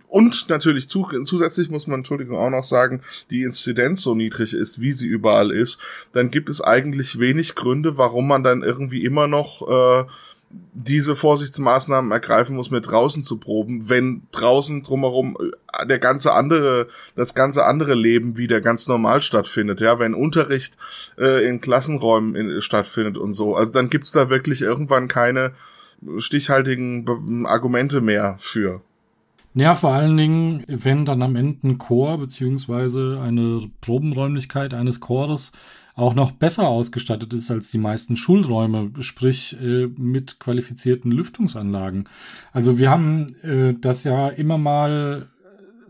und 0.07 0.49
natürlich 0.49 0.89
zu, 0.89 1.07
zusätzlich 1.23 1.69
muss 1.69 1.87
man, 1.87 1.99
Entschuldigung, 1.99 2.37
auch 2.37 2.49
noch 2.49 2.63
sagen, 2.63 3.01
die 3.29 3.43
Inzidenz 3.43 4.01
so 4.01 4.15
niedrig 4.15 4.53
ist, 4.53 4.81
wie 4.81 4.91
sie 4.91 5.07
überall 5.07 5.51
ist, 5.51 5.79
dann 6.13 6.31
gibt 6.31 6.49
es 6.49 6.61
eigentlich 6.61 7.19
wenig 7.19 7.55
Gründe, 7.55 7.97
warum 7.97 8.27
man 8.27 8.43
dann 8.43 8.63
irgendwie 8.63 9.03
immer 9.03 9.27
noch 9.27 9.67
äh, 9.67 10.05
diese 10.73 11.15
Vorsichtsmaßnahmen 11.15 12.11
ergreifen 12.11 12.55
muss, 12.55 12.71
mit 12.71 12.87
draußen 12.87 13.23
zu 13.23 13.37
proben, 13.37 13.89
wenn 13.89 14.23
draußen 14.31 14.83
drumherum 14.83 15.37
äh, 15.39 15.85
der 15.87 15.99
ganze 15.99 16.33
andere, 16.33 16.87
das 17.15 17.33
ganze 17.33 17.65
andere 17.65 17.95
Leben 17.95 18.37
wieder 18.37 18.61
ganz 18.61 18.87
normal 18.87 19.21
stattfindet, 19.21 19.81
ja, 19.81 19.99
wenn 19.99 20.13
Unterricht 20.13 20.75
äh, 21.17 21.47
in 21.47 21.61
Klassenräumen 21.61 22.35
in, 22.35 22.61
stattfindet 22.61 23.17
und 23.17 23.33
so. 23.33 23.55
Also 23.55 23.73
dann 23.73 23.89
gibt's 23.89 24.11
da 24.11 24.29
wirklich 24.29 24.61
irgendwann 24.61 25.07
keine 25.07 25.53
stichhaltigen 26.17 27.45
Argumente 27.45 28.01
mehr 28.01 28.35
für. 28.39 28.81
Ja, 29.55 29.75
vor 29.75 29.93
allen 29.93 30.17
Dingen, 30.17 30.63
wenn 30.67 31.05
dann 31.05 31.21
am 31.21 31.35
Ende 31.35 31.67
ein 31.67 31.77
Chor 31.77 32.17
beziehungsweise 32.17 33.19
eine 33.21 33.61
Probenräumlichkeit 33.81 34.73
eines 34.73 34.99
Chores 34.99 35.51
auch 35.95 36.15
noch 36.15 36.31
besser 36.31 36.67
ausgestattet 36.67 37.33
ist 37.33 37.51
als 37.51 37.69
die 37.69 37.77
meisten 37.77 38.15
Schulräume, 38.15 38.89
sprich 39.01 39.55
äh, 39.61 39.87
mit 39.95 40.39
qualifizierten 40.39 41.11
Lüftungsanlagen. 41.11 42.05
Also 42.51 42.79
wir 42.79 42.89
haben 42.89 43.35
äh, 43.43 43.75
das 43.79 44.03
ja 44.03 44.29
immer 44.29 44.57
mal 44.57 45.27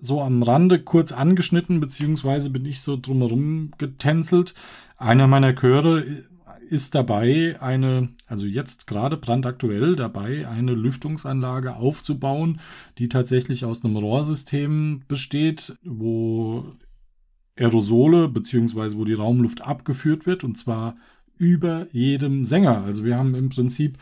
so 0.01 0.21
am 0.21 0.43
Rande 0.43 0.79
kurz 0.79 1.13
angeschnitten, 1.13 1.79
beziehungsweise 1.79 2.49
bin 2.49 2.65
ich 2.65 2.81
so 2.81 2.97
drumherum 3.01 3.71
getänzelt. 3.77 4.53
Einer 4.97 5.27
meiner 5.27 5.55
Chöre 5.55 6.03
ist 6.69 6.95
dabei, 6.95 7.57
eine, 7.61 8.09
also 8.25 8.45
jetzt 8.45 8.87
gerade 8.87 9.17
brandaktuell 9.17 9.95
dabei, 9.95 10.47
eine 10.47 10.73
Lüftungsanlage 10.73 11.75
aufzubauen, 11.75 12.59
die 12.97 13.09
tatsächlich 13.09 13.65
aus 13.65 13.83
einem 13.83 13.97
Rohrsystem 13.97 15.03
besteht, 15.07 15.77
wo 15.83 16.73
Aerosole, 17.57 18.29
beziehungsweise 18.29 18.97
wo 18.97 19.05
die 19.05 19.13
Raumluft 19.13 19.61
abgeführt 19.61 20.25
wird, 20.25 20.43
und 20.43 20.57
zwar 20.57 20.95
über 21.37 21.87
jedem 21.91 22.45
Sänger. 22.45 22.83
Also 22.83 23.03
wir 23.05 23.17
haben 23.17 23.35
im 23.35 23.49
Prinzip 23.49 23.97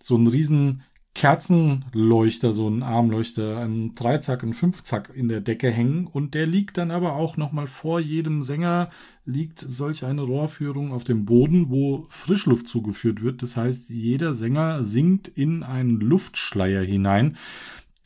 so 0.00 0.14
einen 0.14 0.26
riesen 0.26 0.82
Kerzenleuchter, 1.14 2.52
so 2.52 2.66
einen 2.66 2.82
Armleuchter, 2.82 3.58
einen 3.58 3.94
Dreizack, 3.94 4.42
einen 4.42 4.52
Fünfzack 4.52 5.10
in 5.14 5.28
der 5.28 5.40
Decke 5.40 5.70
hängen 5.70 6.08
und 6.08 6.34
der 6.34 6.46
liegt 6.46 6.76
dann 6.76 6.90
aber 6.90 7.14
auch 7.14 7.36
nochmal 7.36 7.68
vor 7.68 8.00
jedem 8.00 8.42
Sänger 8.42 8.90
liegt 9.24 9.60
solch 9.60 10.04
eine 10.04 10.22
Rohrführung 10.22 10.92
auf 10.92 11.04
dem 11.04 11.24
Boden, 11.24 11.70
wo 11.70 12.04
Frischluft 12.08 12.68
zugeführt 12.68 13.22
wird. 13.22 13.42
Das 13.42 13.56
heißt, 13.56 13.90
jeder 13.90 14.34
Sänger 14.34 14.84
singt 14.84 15.28
in 15.28 15.62
einen 15.62 16.00
Luftschleier 16.00 16.82
hinein 16.82 17.36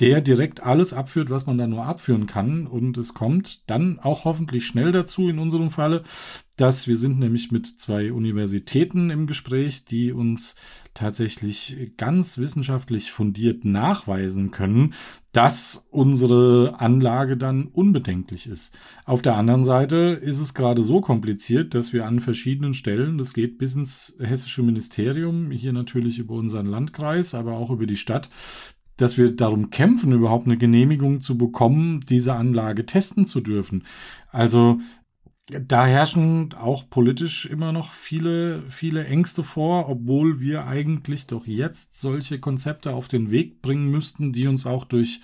der 0.01 0.21
direkt 0.21 0.63
alles 0.63 0.93
abführt, 0.93 1.29
was 1.29 1.47
man 1.47 1.59
da 1.59 1.67
nur 1.67 1.85
abführen 1.85 2.27
kann. 2.27 2.67
Und 2.67 2.97
es 2.99 3.15
kommt 3.15 3.69
dann 3.69 3.99
auch 3.99 4.25
hoffentlich 4.25 4.67
schnell 4.67 4.93
dazu 4.93 5.29
in 5.29 5.39
unserem 5.39 5.71
Falle, 5.71 6.05
dass 6.57 6.87
wir 6.87 6.97
sind 6.97 7.19
nämlich 7.19 7.51
mit 7.51 7.67
zwei 7.67 8.13
Universitäten 8.13 9.11
im 9.11 9.27
Gespräch, 9.27 9.85
die 9.85 10.13
uns 10.13 10.57
tatsächlich 10.95 11.93
ganz 11.97 12.39
wissenschaftlich 12.39 13.13
fundiert 13.13 13.65
nachweisen 13.65 14.51
können, 14.51 14.95
dass 15.33 15.87
unsere 15.91 16.75
Anlage 16.79 17.37
dann 17.37 17.67
unbedenklich 17.67 18.49
ist. 18.49 18.75
Auf 19.05 19.23
der 19.23 19.37
anderen 19.37 19.65
Seite 19.65 19.97
ist 20.21 20.39
es 20.39 20.55
gerade 20.55 20.83
so 20.83 21.01
kompliziert, 21.01 21.75
dass 21.75 21.93
wir 21.93 22.07
an 22.07 22.19
verschiedenen 22.19 22.75
Stellen, 22.75 23.19
das 23.19 23.35
geht 23.35 23.59
bis 23.59 23.75
ins 23.77 24.17
hessische 24.19 24.63
Ministerium, 24.63 25.53
hier 25.53 25.73
natürlich 25.73 26.19
über 26.19 26.35
unseren 26.35 26.67
Landkreis, 26.67 27.35
aber 27.35 27.53
auch 27.53 27.71
über 27.71 27.87
die 27.87 27.97
Stadt, 27.97 28.29
dass 28.99 29.17
wir 29.17 29.35
darum 29.35 29.71
kämpfen, 29.71 30.13
überhaupt 30.13 30.47
eine 30.47 30.59
Genehmigung 30.59 31.21
zu 31.21 31.39
bekommen, 31.39 32.01
diese 32.09 32.35
Anlage 32.35 32.85
testen 32.85 33.27
zu 33.27 33.41
dürfen. 33.41 33.85
Also 34.31 34.81
da 35.51 35.87
herrschen 35.87 36.55
auch 36.61 36.91
politisch 36.91 37.47
immer 37.47 37.73
noch 37.73 37.93
viele, 37.93 38.63
viele 38.69 39.07
Ängste 39.07 39.43
vor, 39.43 39.89
obwohl 39.89 40.41
wir 40.41 40.67
eigentlich 40.67 41.27
doch 41.27 41.47
jetzt 41.47 41.99
solche 41.99 42.39
Konzepte 42.39 42.93
auf 42.93 43.09
den 43.09 43.31
Weg 43.31 43.63
bringen 43.63 43.91
müssten, 43.91 44.33
die 44.33 44.47
uns 44.47 44.67
auch 44.67 44.85
durch, 44.85 45.21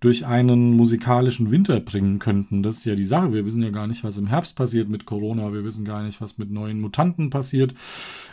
durch 0.00 0.26
einen 0.26 0.76
musikalischen 0.76 1.52
Winter 1.52 1.78
bringen 1.78 2.18
könnten. 2.18 2.64
Das 2.64 2.78
ist 2.78 2.86
ja 2.86 2.96
die 2.96 3.04
Sache. 3.04 3.32
Wir 3.32 3.46
wissen 3.46 3.62
ja 3.62 3.70
gar 3.70 3.86
nicht, 3.86 4.02
was 4.02 4.18
im 4.18 4.26
Herbst 4.26 4.56
passiert 4.56 4.88
mit 4.88 5.06
Corona. 5.06 5.52
Wir 5.52 5.62
wissen 5.62 5.84
gar 5.84 6.02
nicht, 6.02 6.20
was 6.20 6.38
mit 6.38 6.50
neuen 6.50 6.80
Mutanten 6.80 7.30
passiert, 7.30 7.72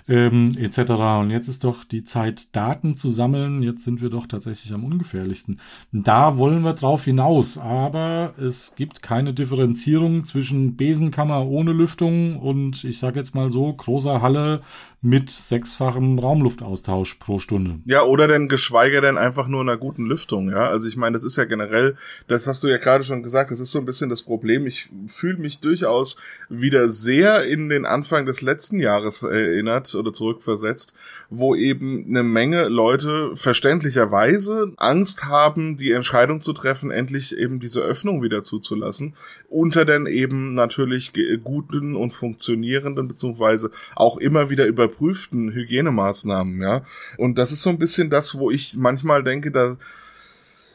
ähm, 0.08 0.58
etc. 0.58 0.92
Und 1.20 1.30
jetzt 1.30 1.48
ist 1.48 1.64
doch 1.64 1.84
die 1.84 2.04
Zeit, 2.04 2.56
Daten 2.56 2.98
zu 2.98 3.10
sammeln. 3.10 3.62
Jetzt 3.62 3.84
sind 3.84 4.02
wir 4.02 4.10
doch 4.10 4.26
tatsächlich 4.26 4.74
am 4.74 4.84
ungefährlichsten. 4.84 5.60
Da 5.92 6.40
wollen 6.40 6.64
wir 6.64 6.74
drauf 6.74 7.06
hinaus. 7.06 7.60
Aber 7.60 8.34
es 8.40 8.74
gibt 8.76 9.04
keine 9.04 9.32
Differenzierung 9.32 10.26
zwischen 10.26 10.76
Besenkammer 10.76 11.35
Zimmer 11.36 11.48
ohne 11.48 11.72
Lüftung 11.74 12.40
und 12.40 12.84
ich 12.84 13.00
sage 13.00 13.20
jetzt 13.20 13.36
mal 13.36 13.52
so, 13.52 13.72
großer 13.74 14.22
Halle 14.22 14.62
mit 15.02 15.30
sechsfachem 15.30 16.18
Raumluftaustausch 16.18 17.16
pro 17.16 17.38
Stunde. 17.38 17.80
Ja, 17.86 18.04
oder 18.04 18.28
denn 18.28 18.48
geschweige 18.48 19.02
denn 19.02 19.20
einfach 19.20 19.48
nur 19.48 19.62
einer 19.62 19.78
guten 19.78 20.08
Lüftung, 20.08 20.50
ja. 20.50 20.68
Also 20.68 20.88
ich 20.88 20.98
meine, 20.98 21.14
das 21.14 21.24
ist 21.24 21.36
ja 21.36 21.46
generell, 21.46 21.96
das 22.28 22.48
hast 22.48 22.64
du 22.64 22.68
ja 22.68 22.78
gerade 22.78 23.04
schon 23.04 23.22
gesagt, 23.22 23.52
das 23.52 23.60
ist 23.60 23.72
so 23.72 23.78
ein 23.78 23.86
bisschen 23.86 24.10
das 24.10 24.24
Problem. 24.24 24.66
Ich 24.66 24.90
fühle 25.06 25.38
mich 25.38 25.60
durchaus 25.60 26.18
wieder 26.50 26.90
sehr 26.90 27.44
in 27.44 27.70
den 27.70 27.86
Anfang 27.86 28.26
des 28.26 28.42
letzten 28.42 28.80
Jahres 28.80 29.22
erinnert 29.22 29.94
oder 29.94 30.12
zurückversetzt, 30.12 30.96
wo 31.30 31.54
eben 31.54 32.06
eine 32.08 32.24
Menge 32.24 32.68
Leute 32.68 33.36
verständlicherweise 33.36 34.74
Angst 34.78 35.26
haben, 35.26 35.78
die 35.78 35.92
Entscheidung 35.92 36.42
zu 36.42 36.52
treffen, 36.52 36.90
endlich 36.90 37.38
eben 37.38 37.60
diese 37.60 37.82
Öffnung 37.82 38.24
wieder 38.24 38.42
zuzulassen, 38.42 39.14
unter 39.50 39.86
denn 39.86 40.08
eben 40.08 40.56
natürlich 40.56 41.14
guten 41.44 41.96
und 41.96 42.12
funktionierenden, 42.12 43.08
beziehungsweise 43.08 43.72
auch 43.96 44.18
immer 44.18 44.50
wieder 44.50 44.66
überprüften 44.66 45.52
Hygienemaßnahmen, 45.52 46.62
ja. 46.62 46.84
Und 47.18 47.38
das 47.38 47.52
ist 47.52 47.62
so 47.62 47.70
ein 47.70 47.80
bisschen 47.80 48.10
das, 48.10 48.38
wo 48.38 48.52
ich 48.52 48.76
manchmal 48.76 49.24
denke, 49.24 49.52
da, 49.52 49.78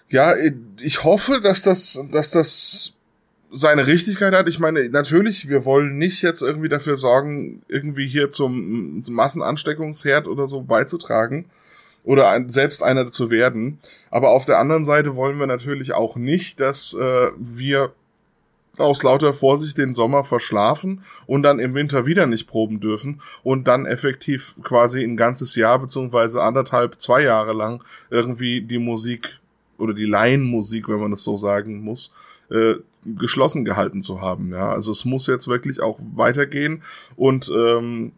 ja, 0.08 0.34
ich 0.80 1.04
hoffe, 1.04 1.40
dass 1.42 1.62
das, 1.62 1.98
dass 2.10 2.30
das 2.30 2.94
seine 3.52 3.86
Richtigkeit 3.86 4.34
hat. 4.34 4.48
Ich 4.48 4.58
meine, 4.58 4.88
natürlich, 4.90 5.48
wir 5.48 5.64
wollen 5.64 5.98
nicht 5.98 6.22
jetzt 6.22 6.42
irgendwie 6.42 6.68
dafür 6.68 6.96
sorgen, 6.96 7.62
irgendwie 7.68 8.06
hier 8.06 8.30
zum, 8.30 9.02
zum 9.04 9.14
Massenansteckungsherd 9.14 10.28
oder 10.28 10.46
so 10.46 10.62
beizutragen 10.62 11.46
oder 12.04 12.30
ein, 12.30 12.48
selbst 12.48 12.82
einer 12.82 13.06
zu 13.06 13.30
werden. 13.30 13.78
Aber 14.10 14.30
auf 14.30 14.44
der 14.44 14.58
anderen 14.58 14.84
Seite 14.84 15.16
wollen 15.16 15.38
wir 15.38 15.46
natürlich 15.46 15.92
auch 15.92 16.16
nicht, 16.16 16.60
dass 16.60 16.94
äh, 16.94 17.30
wir 17.38 17.92
aus 18.80 19.02
lauter 19.02 19.32
Vorsicht 19.32 19.78
den 19.78 19.94
Sommer 19.94 20.24
verschlafen 20.24 21.02
und 21.26 21.42
dann 21.42 21.58
im 21.58 21.74
Winter 21.74 22.06
wieder 22.06 22.26
nicht 22.26 22.46
proben 22.46 22.80
dürfen 22.80 23.20
und 23.42 23.68
dann 23.68 23.86
effektiv 23.86 24.54
quasi 24.62 25.02
ein 25.02 25.16
ganzes 25.16 25.54
Jahr 25.54 25.78
beziehungsweise 25.78 26.42
anderthalb, 26.42 27.00
zwei 27.00 27.22
Jahre 27.22 27.52
lang 27.52 27.84
irgendwie 28.10 28.62
die 28.62 28.78
Musik 28.78 29.40
oder 29.78 29.94
die 29.94 30.04
Laienmusik, 30.04 30.88
wenn 30.88 31.00
man 31.00 31.12
es 31.12 31.24
so 31.24 31.36
sagen 31.36 31.80
muss, 31.80 32.12
äh, 32.50 32.74
geschlossen 33.04 33.64
gehalten 33.64 34.02
zu 34.02 34.20
haben. 34.20 34.52
Ja, 34.52 34.70
also 34.72 34.92
es 34.92 35.04
muss 35.04 35.26
jetzt 35.26 35.48
wirklich 35.48 35.80
auch 35.80 35.98
weitergehen 36.14 36.82
und 37.16 37.50
ähm, 37.54 38.12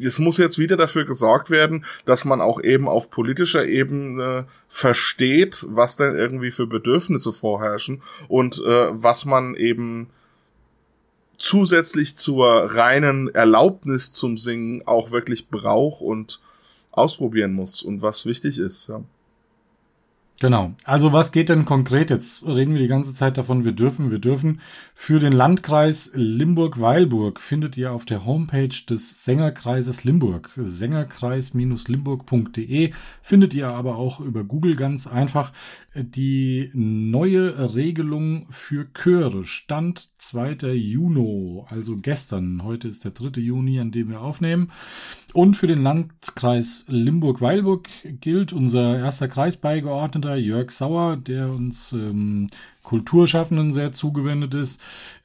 es 0.00 0.18
muss 0.18 0.36
jetzt 0.36 0.58
wieder 0.58 0.76
dafür 0.76 1.04
gesorgt 1.04 1.50
werden, 1.50 1.84
dass 2.04 2.24
man 2.24 2.40
auch 2.40 2.62
eben 2.62 2.88
auf 2.88 3.10
politischer 3.10 3.66
Ebene 3.66 4.46
versteht, 4.68 5.64
was 5.68 5.96
denn 5.96 6.14
irgendwie 6.14 6.50
für 6.50 6.66
Bedürfnisse 6.66 7.32
vorherrschen 7.32 8.02
und 8.28 8.58
äh, 8.58 8.88
was 8.90 9.24
man 9.24 9.54
eben 9.54 10.10
zusätzlich 11.38 12.16
zur 12.16 12.74
reinen 12.74 13.28
Erlaubnis 13.28 14.12
zum 14.12 14.36
Singen 14.36 14.86
auch 14.86 15.10
wirklich 15.10 15.48
braucht 15.48 16.02
und 16.02 16.40
ausprobieren 16.90 17.52
muss 17.52 17.82
und 17.82 18.02
was 18.02 18.26
wichtig 18.26 18.58
ist. 18.58 18.88
Ja. 18.88 19.02
Genau. 20.40 20.74
Also 20.84 21.12
was 21.12 21.32
geht 21.32 21.48
denn 21.48 21.64
konkret? 21.64 22.10
Jetzt 22.10 22.46
reden 22.46 22.74
wir 22.74 22.80
die 22.80 22.86
ganze 22.86 23.12
Zeit 23.12 23.36
davon, 23.38 23.64
wir 23.64 23.72
dürfen, 23.72 24.12
wir 24.12 24.20
dürfen. 24.20 24.60
Für 24.94 25.18
den 25.18 25.32
Landkreis 25.32 26.12
Limburg-Weilburg 26.14 27.40
findet 27.40 27.76
ihr 27.76 27.92
auf 27.92 28.04
der 28.04 28.24
Homepage 28.24 28.68
des 28.68 29.24
Sängerkreises 29.24 30.04
Limburg, 30.04 30.52
sängerkreis-limburg.de, 30.56 32.92
findet 33.20 33.52
ihr 33.52 33.66
aber 33.68 33.96
auch 33.96 34.20
über 34.20 34.44
Google 34.44 34.76
ganz 34.76 35.08
einfach 35.08 35.50
die 35.94 36.70
neue 36.72 37.74
Regelung 37.74 38.46
für 38.50 38.86
Chöre. 38.94 39.44
Stand 39.44 40.08
2. 40.18 40.72
Juni, 40.74 41.62
also 41.68 41.96
gestern. 41.96 42.62
Heute 42.62 42.88
ist 42.88 43.04
der 43.04 43.10
3. 43.10 43.40
Juni, 43.40 43.80
an 43.80 43.90
dem 43.90 44.10
wir 44.10 44.20
aufnehmen. 44.20 44.70
Und 45.32 45.56
für 45.56 45.66
den 45.66 45.82
Landkreis 45.82 46.84
Limburg-Weilburg 46.88 47.88
gilt 48.20 48.52
unser 48.52 48.98
erster 48.98 49.28
Kreisbeigeordneter 49.28 50.27
Jörg 50.36 50.70
Sauer, 50.70 51.16
der 51.16 51.50
uns 51.50 51.92
ähm, 51.92 52.48
Kulturschaffenden 52.82 53.72
sehr 53.72 53.92
zugewendet 53.92 54.54
ist, 54.54 54.80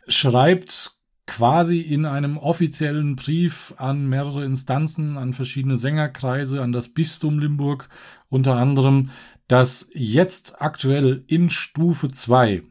schreibt 0.07 0.97
quasi 1.25 1.79
in 1.79 2.05
einem 2.05 2.37
offiziellen 2.37 3.15
Brief 3.15 3.73
an 3.77 4.07
mehrere 4.07 4.43
Instanzen, 4.43 5.17
an 5.17 5.33
verschiedene 5.33 5.77
Sängerkreise, 5.77 6.61
an 6.61 6.71
das 6.71 6.89
Bistum 6.89 7.39
Limburg 7.39 7.89
unter 8.29 8.55
anderem, 8.55 9.09
dass 9.47 9.89
jetzt 9.93 10.61
aktuell 10.61 11.23
in 11.27 11.49
Stufe 11.49 12.11
2 12.11 12.63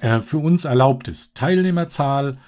äh, 0.00 0.20
für 0.20 0.38
uns 0.38 0.64
erlaubt 0.64 1.08
ist. 1.08 1.36
Teilnehmerzahl, 1.36 2.38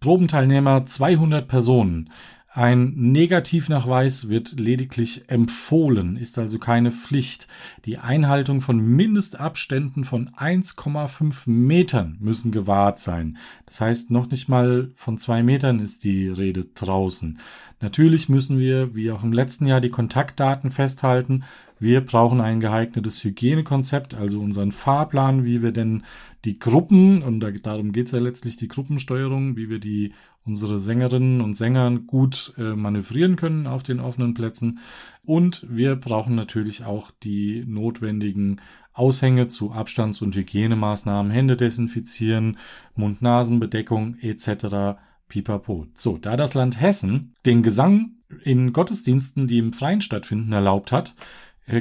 Probenteilnehmer 0.00 0.84
200 0.86 1.48
Personen. 1.48 2.10
Ein 2.52 2.94
Negativnachweis 2.96 4.28
wird 4.28 4.58
lediglich 4.58 5.28
empfohlen, 5.28 6.16
ist 6.16 6.36
also 6.36 6.58
keine 6.58 6.90
Pflicht. 6.90 7.46
Die 7.84 7.98
Einhaltung 7.98 8.60
von 8.60 8.80
Mindestabständen 8.80 10.02
von 10.02 10.30
1,5 10.30 11.48
Metern 11.48 12.16
müssen 12.18 12.50
gewahrt 12.50 12.98
sein. 12.98 13.38
Das 13.66 13.80
heißt, 13.80 14.10
noch 14.10 14.28
nicht 14.32 14.48
mal 14.48 14.90
von 14.96 15.16
zwei 15.16 15.44
Metern 15.44 15.78
ist 15.78 16.02
die 16.02 16.28
Rede 16.28 16.66
draußen. 16.74 17.38
Natürlich 17.78 18.28
müssen 18.28 18.58
wir, 18.58 18.96
wie 18.96 19.12
auch 19.12 19.22
im 19.22 19.32
letzten 19.32 19.68
Jahr, 19.68 19.80
die 19.80 19.90
Kontaktdaten 19.90 20.72
festhalten. 20.72 21.44
Wir 21.80 22.02
brauchen 22.02 22.42
ein 22.42 22.60
geeignetes 22.60 23.24
Hygienekonzept, 23.24 24.12
also 24.12 24.38
unseren 24.38 24.70
Fahrplan, 24.70 25.46
wie 25.46 25.62
wir 25.62 25.72
denn 25.72 26.02
die 26.44 26.58
Gruppen, 26.58 27.22
und 27.22 27.40
darum 27.40 27.92
geht 27.92 28.06
es 28.06 28.12
ja 28.12 28.18
letztlich, 28.18 28.56
die 28.58 28.68
Gruppensteuerung, 28.68 29.56
wie 29.56 29.70
wir 29.70 29.78
die 29.78 30.12
unsere 30.44 30.78
Sängerinnen 30.78 31.40
und 31.40 31.56
Sänger 31.56 31.90
gut 31.98 32.52
äh, 32.58 32.74
manövrieren 32.74 33.36
können 33.36 33.66
auf 33.66 33.82
den 33.82 33.98
offenen 33.98 34.34
Plätzen. 34.34 34.78
Und 35.24 35.66
wir 35.68 35.96
brauchen 35.96 36.34
natürlich 36.34 36.84
auch 36.84 37.10
die 37.22 37.64
notwendigen 37.66 38.60
Aushänge 38.92 39.48
zu 39.48 39.72
Abstands- 39.72 40.20
und 40.20 40.36
Hygienemaßnahmen, 40.36 41.32
Hände 41.32 41.56
desinfizieren, 41.56 42.58
Mund-Nasen-Bedeckung 42.94 44.16
etc. 44.20 44.98
Pipapo. 45.28 45.86
So, 45.94 46.18
da 46.18 46.36
das 46.36 46.52
Land 46.52 46.78
Hessen 46.78 47.34
den 47.46 47.62
Gesang 47.62 48.16
in 48.42 48.72
Gottesdiensten, 48.72 49.46
die 49.46 49.58
im 49.58 49.72
Freien 49.72 50.02
stattfinden, 50.02 50.52
erlaubt 50.52 50.92
hat, 50.92 51.14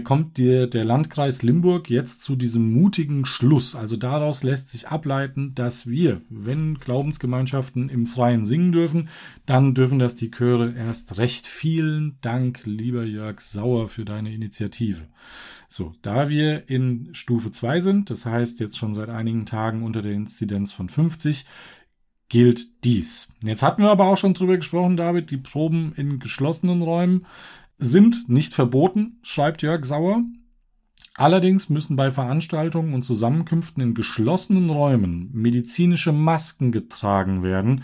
kommt 0.03 0.37
dir 0.37 0.67
der 0.67 0.85
Landkreis 0.85 1.41
Limburg 1.41 1.89
jetzt 1.89 2.21
zu 2.21 2.35
diesem 2.35 2.71
mutigen 2.71 3.25
Schluss. 3.25 3.75
Also 3.75 3.97
daraus 3.97 4.43
lässt 4.43 4.69
sich 4.69 4.87
ableiten, 4.87 5.55
dass 5.55 5.87
wir, 5.87 6.21
wenn 6.29 6.79
Glaubensgemeinschaften 6.79 7.89
im 7.89 8.05
Freien 8.05 8.45
singen 8.45 8.71
dürfen, 8.71 9.09
dann 9.47 9.73
dürfen 9.73 9.97
das 9.97 10.13
die 10.15 10.29
Chöre 10.29 10.75
erst 10.75 11.17
recht. 11.17 11.47
Vielen 11.47 12.19
Dank, 12.21 12.61
lieber 12.65 13.03
Jörg 13.03 13.41
Sauer, 13.41 13.87
für 13.87 14.05
deine 14.05 14.31
Initiative. 14.31 15.07
So, 15.69 15.93
da 16.03 16.29
wir 16.29 16.69
in 16.69 17.09
Stufe 17.13 17.51
2 17.51 17.81
sind, 17.81 18.11
das 18.11 18.27
heißt 18.27 18.59
jetzt 18.59 18.77
schon 18.77 18.93
seit 18.93 19.09
einigen 19.09 19.47
Tagen 19.47 19.81
unter 19.81 20.03
der 20.03 20.13
Inzidenz 20.13 20.71
von 20.71 20.89
50, 20.89 21.45
gilt 22.27 22.83
dies. 22.83 23.29
Jetzt 23.43 23.63
hatten 23.63 23.81
wir 23.81 23.89
aber 23.89 24.05
auch 24.05 24.17
schon 24.17 24.35
drüber 24.35 24.57
gesprochen, 24.57 24.97
David, 24.97 25.31
die 25.31 25.37
Proben 25.37 25.93
in 25.93 26.19
geschlossenen 26.19 26.83
Räumen 26.83 27.25
sind 27.79 28.29
nicht 28.29 28.53
verboten, 28.53 29.17
schreibt 29.23 29.63
Jörg 29.63 29.85
Sauer. 29.85 30.21
Allerdings 31.15 31.69
müssen 31.69 31.95
bei 31.97 32.11
Veranstaltungen 32.11 32.93
und 32.93 33.03
Zusammenkünften 33.03 33.81
in 33.83 33.93
geschlossenen 33.93 34.69
Räumen 34.69 35.29
medizinische 35.33 36.13
Masken 36.13 36.71
getragen 36.71 37.43
werden 37.43 37.83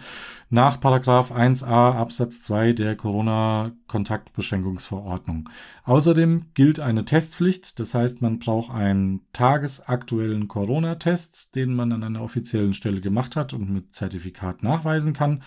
nach 0.50 0.80
1a 0.80 1.96
Absatz 1.96 2.42
2 2.44 2.72
der 2.72 2.96
Corona-Kontaktbeschränkungsverordnung. 2.96 5.50
Außerdem 5.84 6.46
gilt 6.54 6.80
eine 6.80 7.04
Testpflicht, 7.04 7.78
das 7.80 7.94
heißt, 7.94 8.22
man 8.22 8.40
braucht 8.40 8.74
einen 8.74 9.20
tagesaktuellen 9.34 10.48
Corona-Test, 10.48 11.56
den 11.56 11.76
man 11.76 11.92
an 11.92 12.04
einer 12.04 12.22
offiziellen 12.22 12.74
Stelle 12.74 13.02
gemacht 13.02 13.36
hat 13.36 13.52
und 13.54 13.70
mit 13.70 13.94
Zertifikat 13.94 14.64
nachweisen 14.64 15.12
kann. 15.12 15.44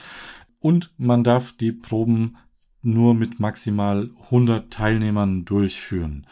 Und 0.60 0.92
man 0.98 1.24
darf 1.24 1.52
die 1.52 1.72
Proben 1.72 2.36
nur 2.82 3.14
mit 3.14 3.40
maximal 3.40 4.10
100 4.26 4.72
Teilnehmern 4.72 5.44
durchführen. 5.44 6.26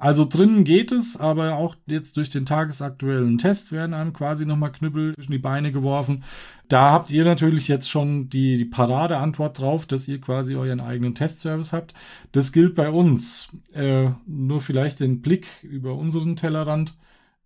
Also 0.00 0.24
drinnen 0.24 0.64
geht 0.64 0.92
es, 0.92 1.18
aber 1.18 1.56
auch 1.56 1.76
jetzt 1.84 2.16
durch 2.16 2.30
den 2.30 2.46
tagesaktuellen 2.46 3.36
Test 3.36 3.70
werden 3.70 3.92
einem 3.92 4.14
quasi 4.14 4.46
nochmal 4.46 4.72
Knüppel 4.72 5.14
zwischen 5.14 5.32
die 5.32 5.38
Beine 5.38 5.72
geworfen. 5.72 6.24
Da 6.68 6.90
habt 6.90 7.10
ihr 7.10 7.22
natürlich 7.22 7.68
jetzt 7.68 7.90
schon 7.90 8.30
die, 8.30 8.56
die 8.56 8.64
Paradeantwort 8.64 9.60
drauf, 9.60 9.84
dass 9.84 10.08
ihr 10.08 10.18
quasi 10.18 10.54
euren 10.56 10.80
eigenen 10.80 11.14
Testservice 11.14 11.74
habt. 11.74 11.92
Das 12.32 12.52
gilt 12.52 12.74
bei 12.74 12.88
uns. 12.88 13.50
Äh, 13.74 14.12
nur 14.26 14.62
vielleicht 14.62 15.00
den 15.00 15.20
Blick 15.20 15.48
über 15.62 15.94
unseren 15.94 16.34
Tellerrand. 16.34 16.94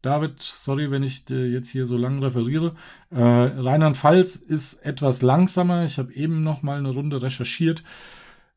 David, 0.05 0.43
sorry, 0.43 0.91
wenn 0.91 1.03
ich 1.03 1.25
äh, 1.31 1.47
jetzt 1.47 1.71
hier 1.71 1.87
so 1.87 1.97
lang 1.97 2.23
referiere. 2.23 2.75
Äh, 3.11 3.21
Rheinland-Pfalz 3.21 4.37
ist 4.37 4.75
etwas 4.85 5.23
langsamer. 5.23 5.85
Ich 5.85 5.99
habe 5.99 6.13
eben 6.13 6.43
noch 6.43 6.63
mal 6.63 6.79
eine 6.79 6.91
Runde 6.91 7.23
recherchiert. 7.23 7.83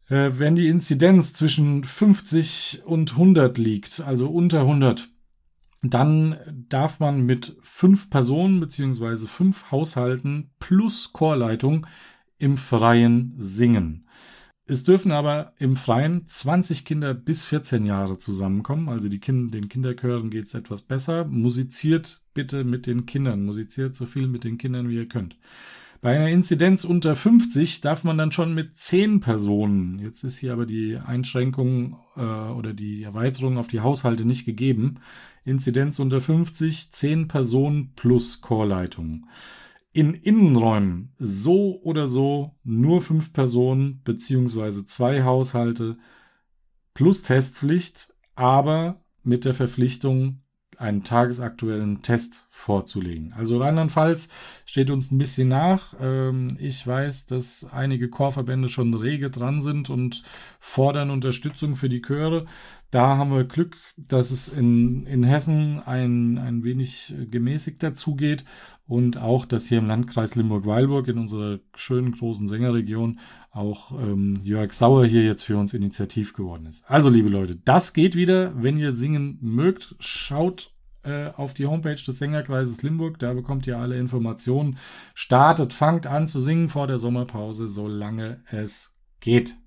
Äh, 0.09 0.31
wenn 0.33 0.55
die 0.55 0.67
Inzidenz 0.67 1.33
zwischen 1.33 1.83
50 1.83 2.81
und 2.85 3.13
100 3.13 3.57
liegt, 3.57 4.01
also 4.01 4.29
unter 4.29 4.61
100, 4.61 5.09
dann 5.83 6.37
darf 6.69 6.99
man 6.99 7.21
mit 7.21 7.55
fünf 7.61 8.09
Personen 8.09 8.59
beziehungsweise 8.59 9.27
fünf 9.27 9.71
Haushalten 9.71 10.49
plus 10.59 11.13
Chorleitung 11.13 11.87
im 12.39 12.57
Freien 12.57 13.35
singen. 13.37 14.07
Es 14.69 14.83
dürfen 14.83 15.13
aber 15.13 15.53
im 15.59 15.77
Freien 15.77 16.25
20 16.25 16.83
Kinder 16.83 17.13
bis 17.13 17.45
14 17.45 17.85
Jahre 17.85 18.17
zusammenkommen. 18.17 18.89
Also 18.89 19.07
die 19.07 19.19
kind 19.19 19.53
den 19.53 19.69
Kinderchören 19.69 20.29
geht 20.29 20.45
es 20.45 20.53
etwas 20.53 20.81
besser. 20.81 21.23
Musiziert 21.23 22.21
bitte 22.33 22.65
mit 22.65 22.85
den 22.85 23.05
Kindern. 23.05 23.45
Musiziert 23.45 23.95
so 23.95 24.05
viel 24.05 24.27
mit 24.27 24.43
den 24.43 24.57
Kindern, 24.57 24.89
wie 24.89 24.95
ihr 24.95 25.07
könnt. 25.07 25.37
Bei 26.01 26.15
einer 26.15 26.29
Inzidenz 26.29 26.83
unter 26.83 27.15
50 27.15 27.81
darf 27.81 28.03
man 28.03 28.17
dann 28.17 28.31
schon 28.31 28.53
mit 28.53 28.77
10 28.77 29.19
Personen, 29.19 29.97
jetzt 29.99 30.23
ist 30.23 30.37
hier 30.37 30.53
aber 30.53 30.67
die 30.67 30.97
Einschränkung 30.97 31.97
äh, 32.15 32.21
oder 32.21 32.73
die 32.73 33.01
Erweiterung 33.01 33.57
auf 33.57 33.67
die 33.67 33.79
Haushalte 33.79 34.23
nicht 34.23 34.45
gegeben, 34.45 34.99
Inzidenz 35.43 35.97
unter 35.97 36.21
50, 36.21 36.91
10 36.91 37.27
Personen 37.27 37.93
plus 37.95 38.41
Chorleitung. 38.41 39.25
In 39.97 40.13
Innenräumen 40.13 41.11
so 41.17 41.81
oder 41.81 42.07
so 42.07 42.55
nur 42.63 43.01
5 43.01 43.33
Personen 43.33 44.03
beziehungsweise 44.03 44.85
zwei 44.85 45.23
Haushalte 45.23 45.97
plus 46.93 47.23
Testpflicht, 47.23 48.13
aber 48.35 49.01
mit 49.23 49.43
der 49.43 49.55
Verpflichtung, 49.55 50.37
einen 50.77 51.03
tagesaktuellen 51.03 52.03
Test 52.03 52.45
vorzulegen. 52.51 53.33
Also 53.33 53.57
Rheinland-Pfalz 53.57 54.29
steht 54.65 54.91
uns 54.91 55.11
ein 55.11 55.17
bisschen 55.17 55.47
nach. 55.47 55.95
Ähm, 55.99 56.55
ich 56.59 56.85
weiß, 56.85 57.25
dass 57.25 57.65
einige 57.71 58.09
Chorverbände 58.09 58.69
schon 58.69 58.93
rege 58.93 59.31
dran 59.31 59.63
sind 59.63 59.89
und 59.89 60.21
fordern 60.59 61.09
Unterstützung 61.09 61.75
für 61.75 61.89
die 61.89 62.03
Chöre. 62.03 62.45
Da 62.89 63.17
haben 63.17 63.31
wir 63.31 63.43
Glück, 63.43 63.77
dass 63.97 64.31
es 64.31 64.47
in, 64.47 65.05
in 65.05 65.23
Hessen 65.23 65.79
ein, 65.79 66.37
ein 66.37 66.63
wenig 66.63 67.13
gemäßigter 67.29 67.93
zugeht 67.93 68.45
und 68.85 69.17
auch, 69.17 69.45
dass 69.45 69.67
hier 69.67 69.79
im 69.79 69.87
Landkreis 69.87 70.35
Limburg-Weilburg 70.35 71.09
in 71.09 71.17
unserer 71.17 71.59
schönen 71.75 72.13
großen 72.13 72.47
Sängerregion 72.47 73.19
auch 73.51 73.91
ähm, 73.91 74.39
Jörg 74.41 74.71
Sauer 74.71 75.05
hier 75.05 75.23
jetzt 75.23 75.43
für 75.43 75.57
uns 75.57 75.73
initiativ 75.73 76.33
geworden 76.33 76.65
ist. 76.67 76.85
Also, 76.87 77.09
liebe 77.09 77.29
Leute, 77.29 77.57
das 77.57 77.93
geht 77.93 78.15
wieder. 78.15 78.53
Wenn 78.61 78.77
ihr 78.77 78.93
singen 78.93 79.37
mögt, 79.41 79.95
schaut 79.99 80.71
äh, 81.03 81.29
auf 81.31 81.53
die 81.53 81.65
Homepage 81.65 81.95
des 81.95 82.19
Sängerkreises 82.19 82.83
Limburg. 82.83 83.19
Da 83.19 83.33
bekommt 83.33 83.67
ihr 83.67 83.77
alle 83.77 83.97
Informationen. 83.97 84.77
Startet, 85.13 85.73
fangt 85.73 86.07
an 86.07 86.27
zu 86.27 86.39
singen 86.39 86.69
vor 86.69 86.87
der 86.87 86.99
Sommerpause, 86.99 87.67
solange 87.67 88.41
es 88.49 88.95
geht. 89.19 89.57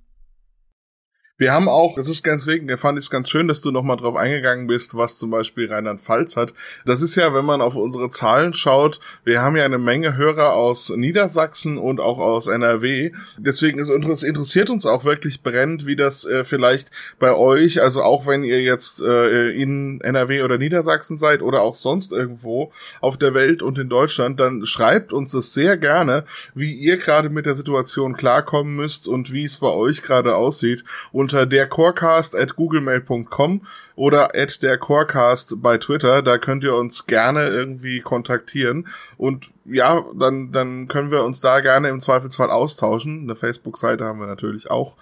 Wir 1.41 1.53
haben 1.53 1.71
auch, 1.71 1.97
es 1.97 2.07
ist 2.07 2.23
ganz 2.23 2.47
wegen, 2.47 2.69
fand 2.77 2.99
ich 2.99 3.07
es 3.07 3.11
ganz 3.11 3.31
schön, 3.31 3.49
dass 3.49 3.63
du 3.63 3.71
nochmal 3.71 3.97
drauf 3.97 4.15
eingegangen 4.15 4.67
bist, 4.67 4.95
was 4.95 5.17
zum 5.17 5.31
Beispiel 5.31 5.73
Rheinland-Pfalz 5.73 6.37
hat. 6.37 6.53
Das 6.85 7.01
ist 7.01 7.17
ja, 7.17 7.33
wenn 7.33 7.47
man 7.47 7.63
auf 7.63 7.77
unsere 7.77 8.11
Zahlen 8.11 8.53
schaut, 8.53 9.01
wir 9.25 9.41
haben 9.41 9.57
ja 9.57 9.65
eine 9.65 9.79
Menge 9.79 10.19
Hörer 10.19 10.53
aus 10.53 10.91
Niedersachsen 10.91 11.79
und 11.79 11.99
auch 11.99 12.19
aus 12.19 12.47
NRW. 12.47 13.13
Deswegen 13.39 13.79
ist, 13.79 13.89
interessiert 13.89 14.69
uns 14.69 14.85
auch 14.85 15.07
wirklich 15.07 15.43
brennend, 15.43 15.87
wie 15.87 15.97
das 15.97 16.27
äh, 16.27 16.45
vielleicht 16.45 16.91
bei 17.19 17.33
euch, 17.33 17.81
also 17.81 18.03
auch 18.03 18.27
wenn 18.27 18.45
ihr 18.45 18.61
jetzt 18.61 19.01
äh, 19.01 19.49
in 19.53 20.03
NRW 20.03 20.43
oder 20.43 20.59
Niedersachsen 20.59 21.17
seid 21.17 21.41
oder 21.41 21.63
auch 21.63 21.75
sonst 21.75 22.13
irgendwo 22.13 22.71
auf 23.01 23.17
der 23.17 23.33
Welt 23.33 23.63
und 23.63 23.79
in 23.79 23.89
Deutschland, 23.89 24.41
dann 24.41 24.67
schreibt 24.67 25.15
uns 25.15 25.33
das 25.33 25.55
sehr 25.55 25.79
gerne, 25.79 26.25
wie 26.55 26.75
ihr 26.75 26.99
gerade 26.99 27.31
mit 27.31 27.47
der 27.47 27.55
Situation 27.55 28.15
klarkommen 28.15 28.77
müsst 28.77 29.09
und 29.09 29.33
wie 29.33 29.45
es 29.45 29.57
bei 29.57 29.69
euch 29.69 30.03
gerade 30.03 30.37
aussieht. 30.37 30.85
Und 31.13 31.30
unter 31.31 31.47
der 31.47 31.69
Corecast 31.69 32.35
at 32.35 32.57
googlemail.com 32.57 33.63
oder 33.95 34.35
at 34.35 34.63
der 34.63 34.79
Corecast 34.79 35.63
bei 35.63 35.79
Twitter. 35.79 36.23
Da 36.23 36.39
könnt 36.39 36.65
ihr 36.65 36.75
uns 36.75 37.07
gerne 37.07 37.47
irgendwie 37.47 38.01
kontaktieren. 38.01 38.89
Und 39.17 39.51
ja, 39.65 40.05
dann, 40.19 40.51
dann 40.51 40.89
können 40.89 41.13
wir 41.13 41.23
uns 41.23 41.41
da 41.41 41.61
gerne 41.61 41.89
im 41.89 42.01
Zweifelsfall 42.01 42.51
austauschen. 42.51 43.23
Eine 43.23 43.37
Facebook-Seite 43.37 44.05
haben 44.05 44.19
wir 44.19 44.27
natürlich 44.27 44.73
auch. 44.73 44.97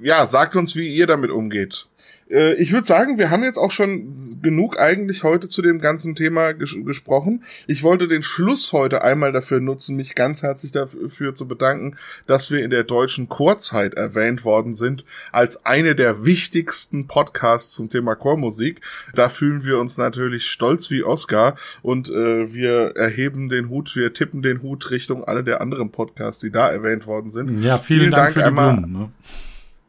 Ja, 0.00 0.26
sagt 0.26 0.56
uns, 0.56 0.74
wie 0.76 0.94
ihr 0.94 1.06
damit 1.06 1.30
umgeht. 1.30 1.86
Äh, 2.30 2.54
ich 2.54 2.72
würde 2.72 2.86
sagen, 2.86 3.18
wir 3.18 3.30
haben 3.30 3.44
jetzt 3.44 3.58
auch 3.58 3.70
schon 3.70 4.16
genug 4.42 4.78
eigentlich 4.78 5.22
heute 5.22 5.48
zu 5.48 5.62
dem 5.62 5.80
ganzen 5.80 6.14
Thema 6.14 6.52
ges 6.52 6.74
gesprochen. 6.84 7.44
Ich 7.66 7.82
wollte 7.82 8.08
den 8.08 8.22
Schluss 8.22 8.72
heute 8.72 9.02
einmal 9.02 9.32
dafür 9.32 9.60
nutzen, 9.60 9.96
mich 9.96 10.14
ganz 10.14 10.42
herzlich 10.42 10.72
dafür 10.72 11.34
zu 11.34 11.46
bedanken, 11.46 11.96
dass 12.26 12.50
wir 12.50 12.62
in 12.64 12.70
der 12.70 12.84
deutschen 12.84 13.28
Chorzeit 13.28 13.94
erwähnt 13.94 14.44
worden 14.44 14.74
sind 14.74 15.04
als 15.32 15.64
eine 15.64 15.94
der 15.94 16.24
wichtigsten 16.24 17.06
Podcasts 17.06 17.72
zum 17.72 17.88
Thema 17.88 18.14
Chormusik. 18.16 18.80
Da 19.14 19.28
fühlen 19.28 19.64
wir 19.64 19.78
uns 19.78 19.96
natürlich 19.96 20.46
stolz 20.46 20.90
wie 20.90 21.04
Oscar 21.04 21.56
und 21.82 22.10
äh, 22.10 22.52
wir 22.52 22.96
erheben 22.96 23.48
den 23.48 23.68
Hut, 23.68 23.94
wir 23.94 24.12
tippen 24.12 24.42
den 24.42 24.62
Hut 24.62 24.90
Richtung 24.90 25.24
alle 25.24 25.44
der 25.44 25.60
anderen 25.60 25.90
Podcasts, 25.90 26.40
die 26.40 26.50
da 26.50 26.70
erwähnt 26.70 27.06
worden 27.06 27.30
sind. 27.30 27.62
Ja, 27.62 27.78
vielen, 27.78 28.00
vielen 28.00 28.10
Dank, 28.10 28.22
Dank, 28.22 28.32
für 28.34 28.40
die 28.40 28.46
einmal. 28.46 28.76
Blumen, 28.76 28.92
ne? 28.92 29.10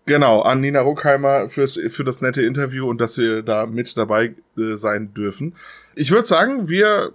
Genau, 0.07 0.41
an 0.41 0.61
Nina 0.61 0.81
Ruckheimer 0.81 1.47
fürs, 1.49 1.79
für 1.87 2.03
das 2.03 2.21
nette 2.21 2.43
Interview 2.43 2.87
und 2.87 3.01
dass 3.01 3.17
wir 3.17 3.41
da 3.41 3.65
mit 3.65 3.97
dabei 3.97 4.35
äh, 4.55 4.75
sein 4.75 5.15
dürfen. 5.15 5.55
Ich 5.95 6.11
würde 6.11 6.23
sagen, 6.23 6.69
wir 6.69 7.11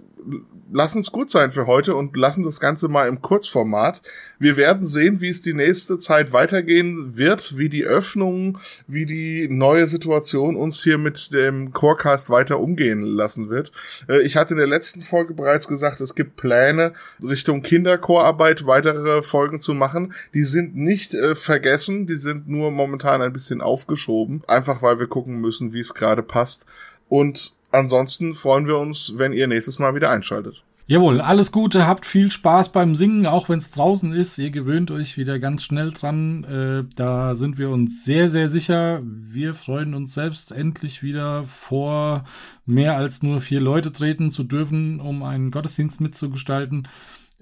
lassen 0.71 0.99
es 0.99 1.11
gut 1.11 1.29
sein 1.29 1.51
für 1.51 1.67
heute 1.67 1.95
und 1.95 2.15
lassen 2.15 2.43
das 2.43 2.59
Ganze 2.59 2.87
mal 2.87 3.07
im 3.07 3.21
Kurzformat. 3.21 4.01
Wir 4.39 4.57
werden 4.57 4.83
sehen, 4.83 5.21
wie 5.21 5.29
es 5.29 5.41
die 5.41 5.53
nächste 5.53 5.99
Zeit 5.99 6.33
weitergehen 6.33 7.17
wird, 7.17 7.57
wie 7.57 7.69
die 7.69 7.83
Öffnung, 7.83 8.57
wie 8.87 9.05
die 9.05 9.47
neue 9.49 9.87
Situation 9.87 10.55
uns 10.55 10.83
hier 10.83 10.97
mit 10.97 11.33
dem 11.33 11.73
Chorecast 11.73 12.29
weiter 12.29 12.59
umgehen 12.59 13.01
lassen 13.01 13.49
wird. 13.49 13.71
Äh, 14.07 14.21
ich 14.21 14.37
hatte 14.37 14.53
in 14.53 14.59
der 14.59 14.67
letzten 14.67 15.01
Folge 15.01 15.33
bereits 15.33 15.67
gesagt, 15.67 16.01
es 16.01 16.15
gibt 16.15 16.37
Pläne, 16.37 16.93
Richtung 17.23 17.61
Kinderchorarbeit 17.61 18.65
weitere 18.65 19.23
Folgen 19.23 19.59
zu 19.59 19.73
machen. 19.73 20.13
Die 20.33 20.43
sind 20.43 20.75
nicht 20.75 21.13
äh, 21.13 21.35
vergessen, 21.35 22.07
die 22.07 22.17
sind 22.17 22.47
nur 22.47 22.71
momentan 22.71 23.21
ein 23.21 23.33
bisschen 23.33 23.61
aufgeschoben, 23.61 24.43
einfach 24.47 24.81
weil 24.81 24.99
wir 24.99 25.07
gucken 25.07 25.41
müssen, 25.41 25.73
wie 25.73 25.79
es 25.79 25.93
gerade 25.93 26.23
passt. 26.23 26.65
Und 27.09 27.53
ansonsten 27.71 28.33
freuen 28.33 28.67
wir 28.67 28.77
uns, 28.77 29.13
wenn 29.17 29.33
ihr 29.33 29.47
nächstes 29.47 29.79
Mal 29.79 29.95
wieder 29.95 30.09
einschaltet. 30.09 30.63
Jawohl, 30.91 31.21
alles 31.21 31.53
Gute, 31.53 31.87
habt 31.87 32.05
viel 32.05 32.29
Spaß 32.31 32.73
beim 32.73 32.95
Singen, 32.95 33.25
auch 33.25 33.47
wenn 33.47 33.59
es 33.59 33.71
draußen 33.71 34.11
ist. 34.11 34.37
Ihr 34.37 34.51
gewöhnt 34.51 34.91
euch 34.91 35.15
wieder 35.17 35.39
ganz 35.39 35.63
schnell 35.63 35.91
dran. 35.91 36.43
Äh, 36.43 36.93
da 36.97 37.35
sind 37.35 37.57
wir 37.57 37.69
uns 37.69 38.03
sehr, 38.03 38.27
sehr 38.27 38.49
sicher. 38.49 38.99
Wir 39.03 39.53
freuen 39.53 39.93
uns 39.93 40.13
selbst 40.13 40.51
endlich 40.51 41.01
wieder 41.01 41.45
vor 41.45 42.25
mehr 42.65 42.97
als 42.97 43.23
nur 43.23 43.39
vier 43.39 43.61
Leute 43.61 43.93
treten 43.93 44.31
zu 44.31 44.43
dürfen, 44.43 44.99
um 44.99 45.23
einen 45.23 45.51
Gottesdienst 45.51 46.01
mitzugestalten. 46.01 46.89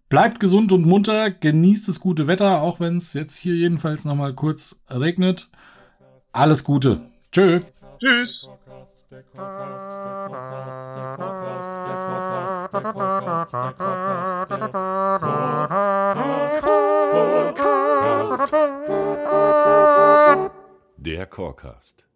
Bleibt 0.09 0.39
gesund 0.39 0.71
und 0.71 0.85
munter, 0.85 1.31
genießt 1.31 1.87
das 1.87 1.99
gute 1.99 2.27
Wetter, 2.27 2.61
auch 2.61 2.79
wenn 2.79 2.97
es 2.97 3.13
jetzt 3.13 3.35
hier 3.35 3.55
jedenfalls 3.55 4.05
nochmal 4.05 4.35
kurz 4.35 4.75
regnet. 4.89 5.49
Alles 6.31 6.63
Gute. 6.63 7.01
Tschö. 7.31 7.61
Tschüss. 7.99 8.47
Der 20.97 21.25
Chorcast. 21.25 22.08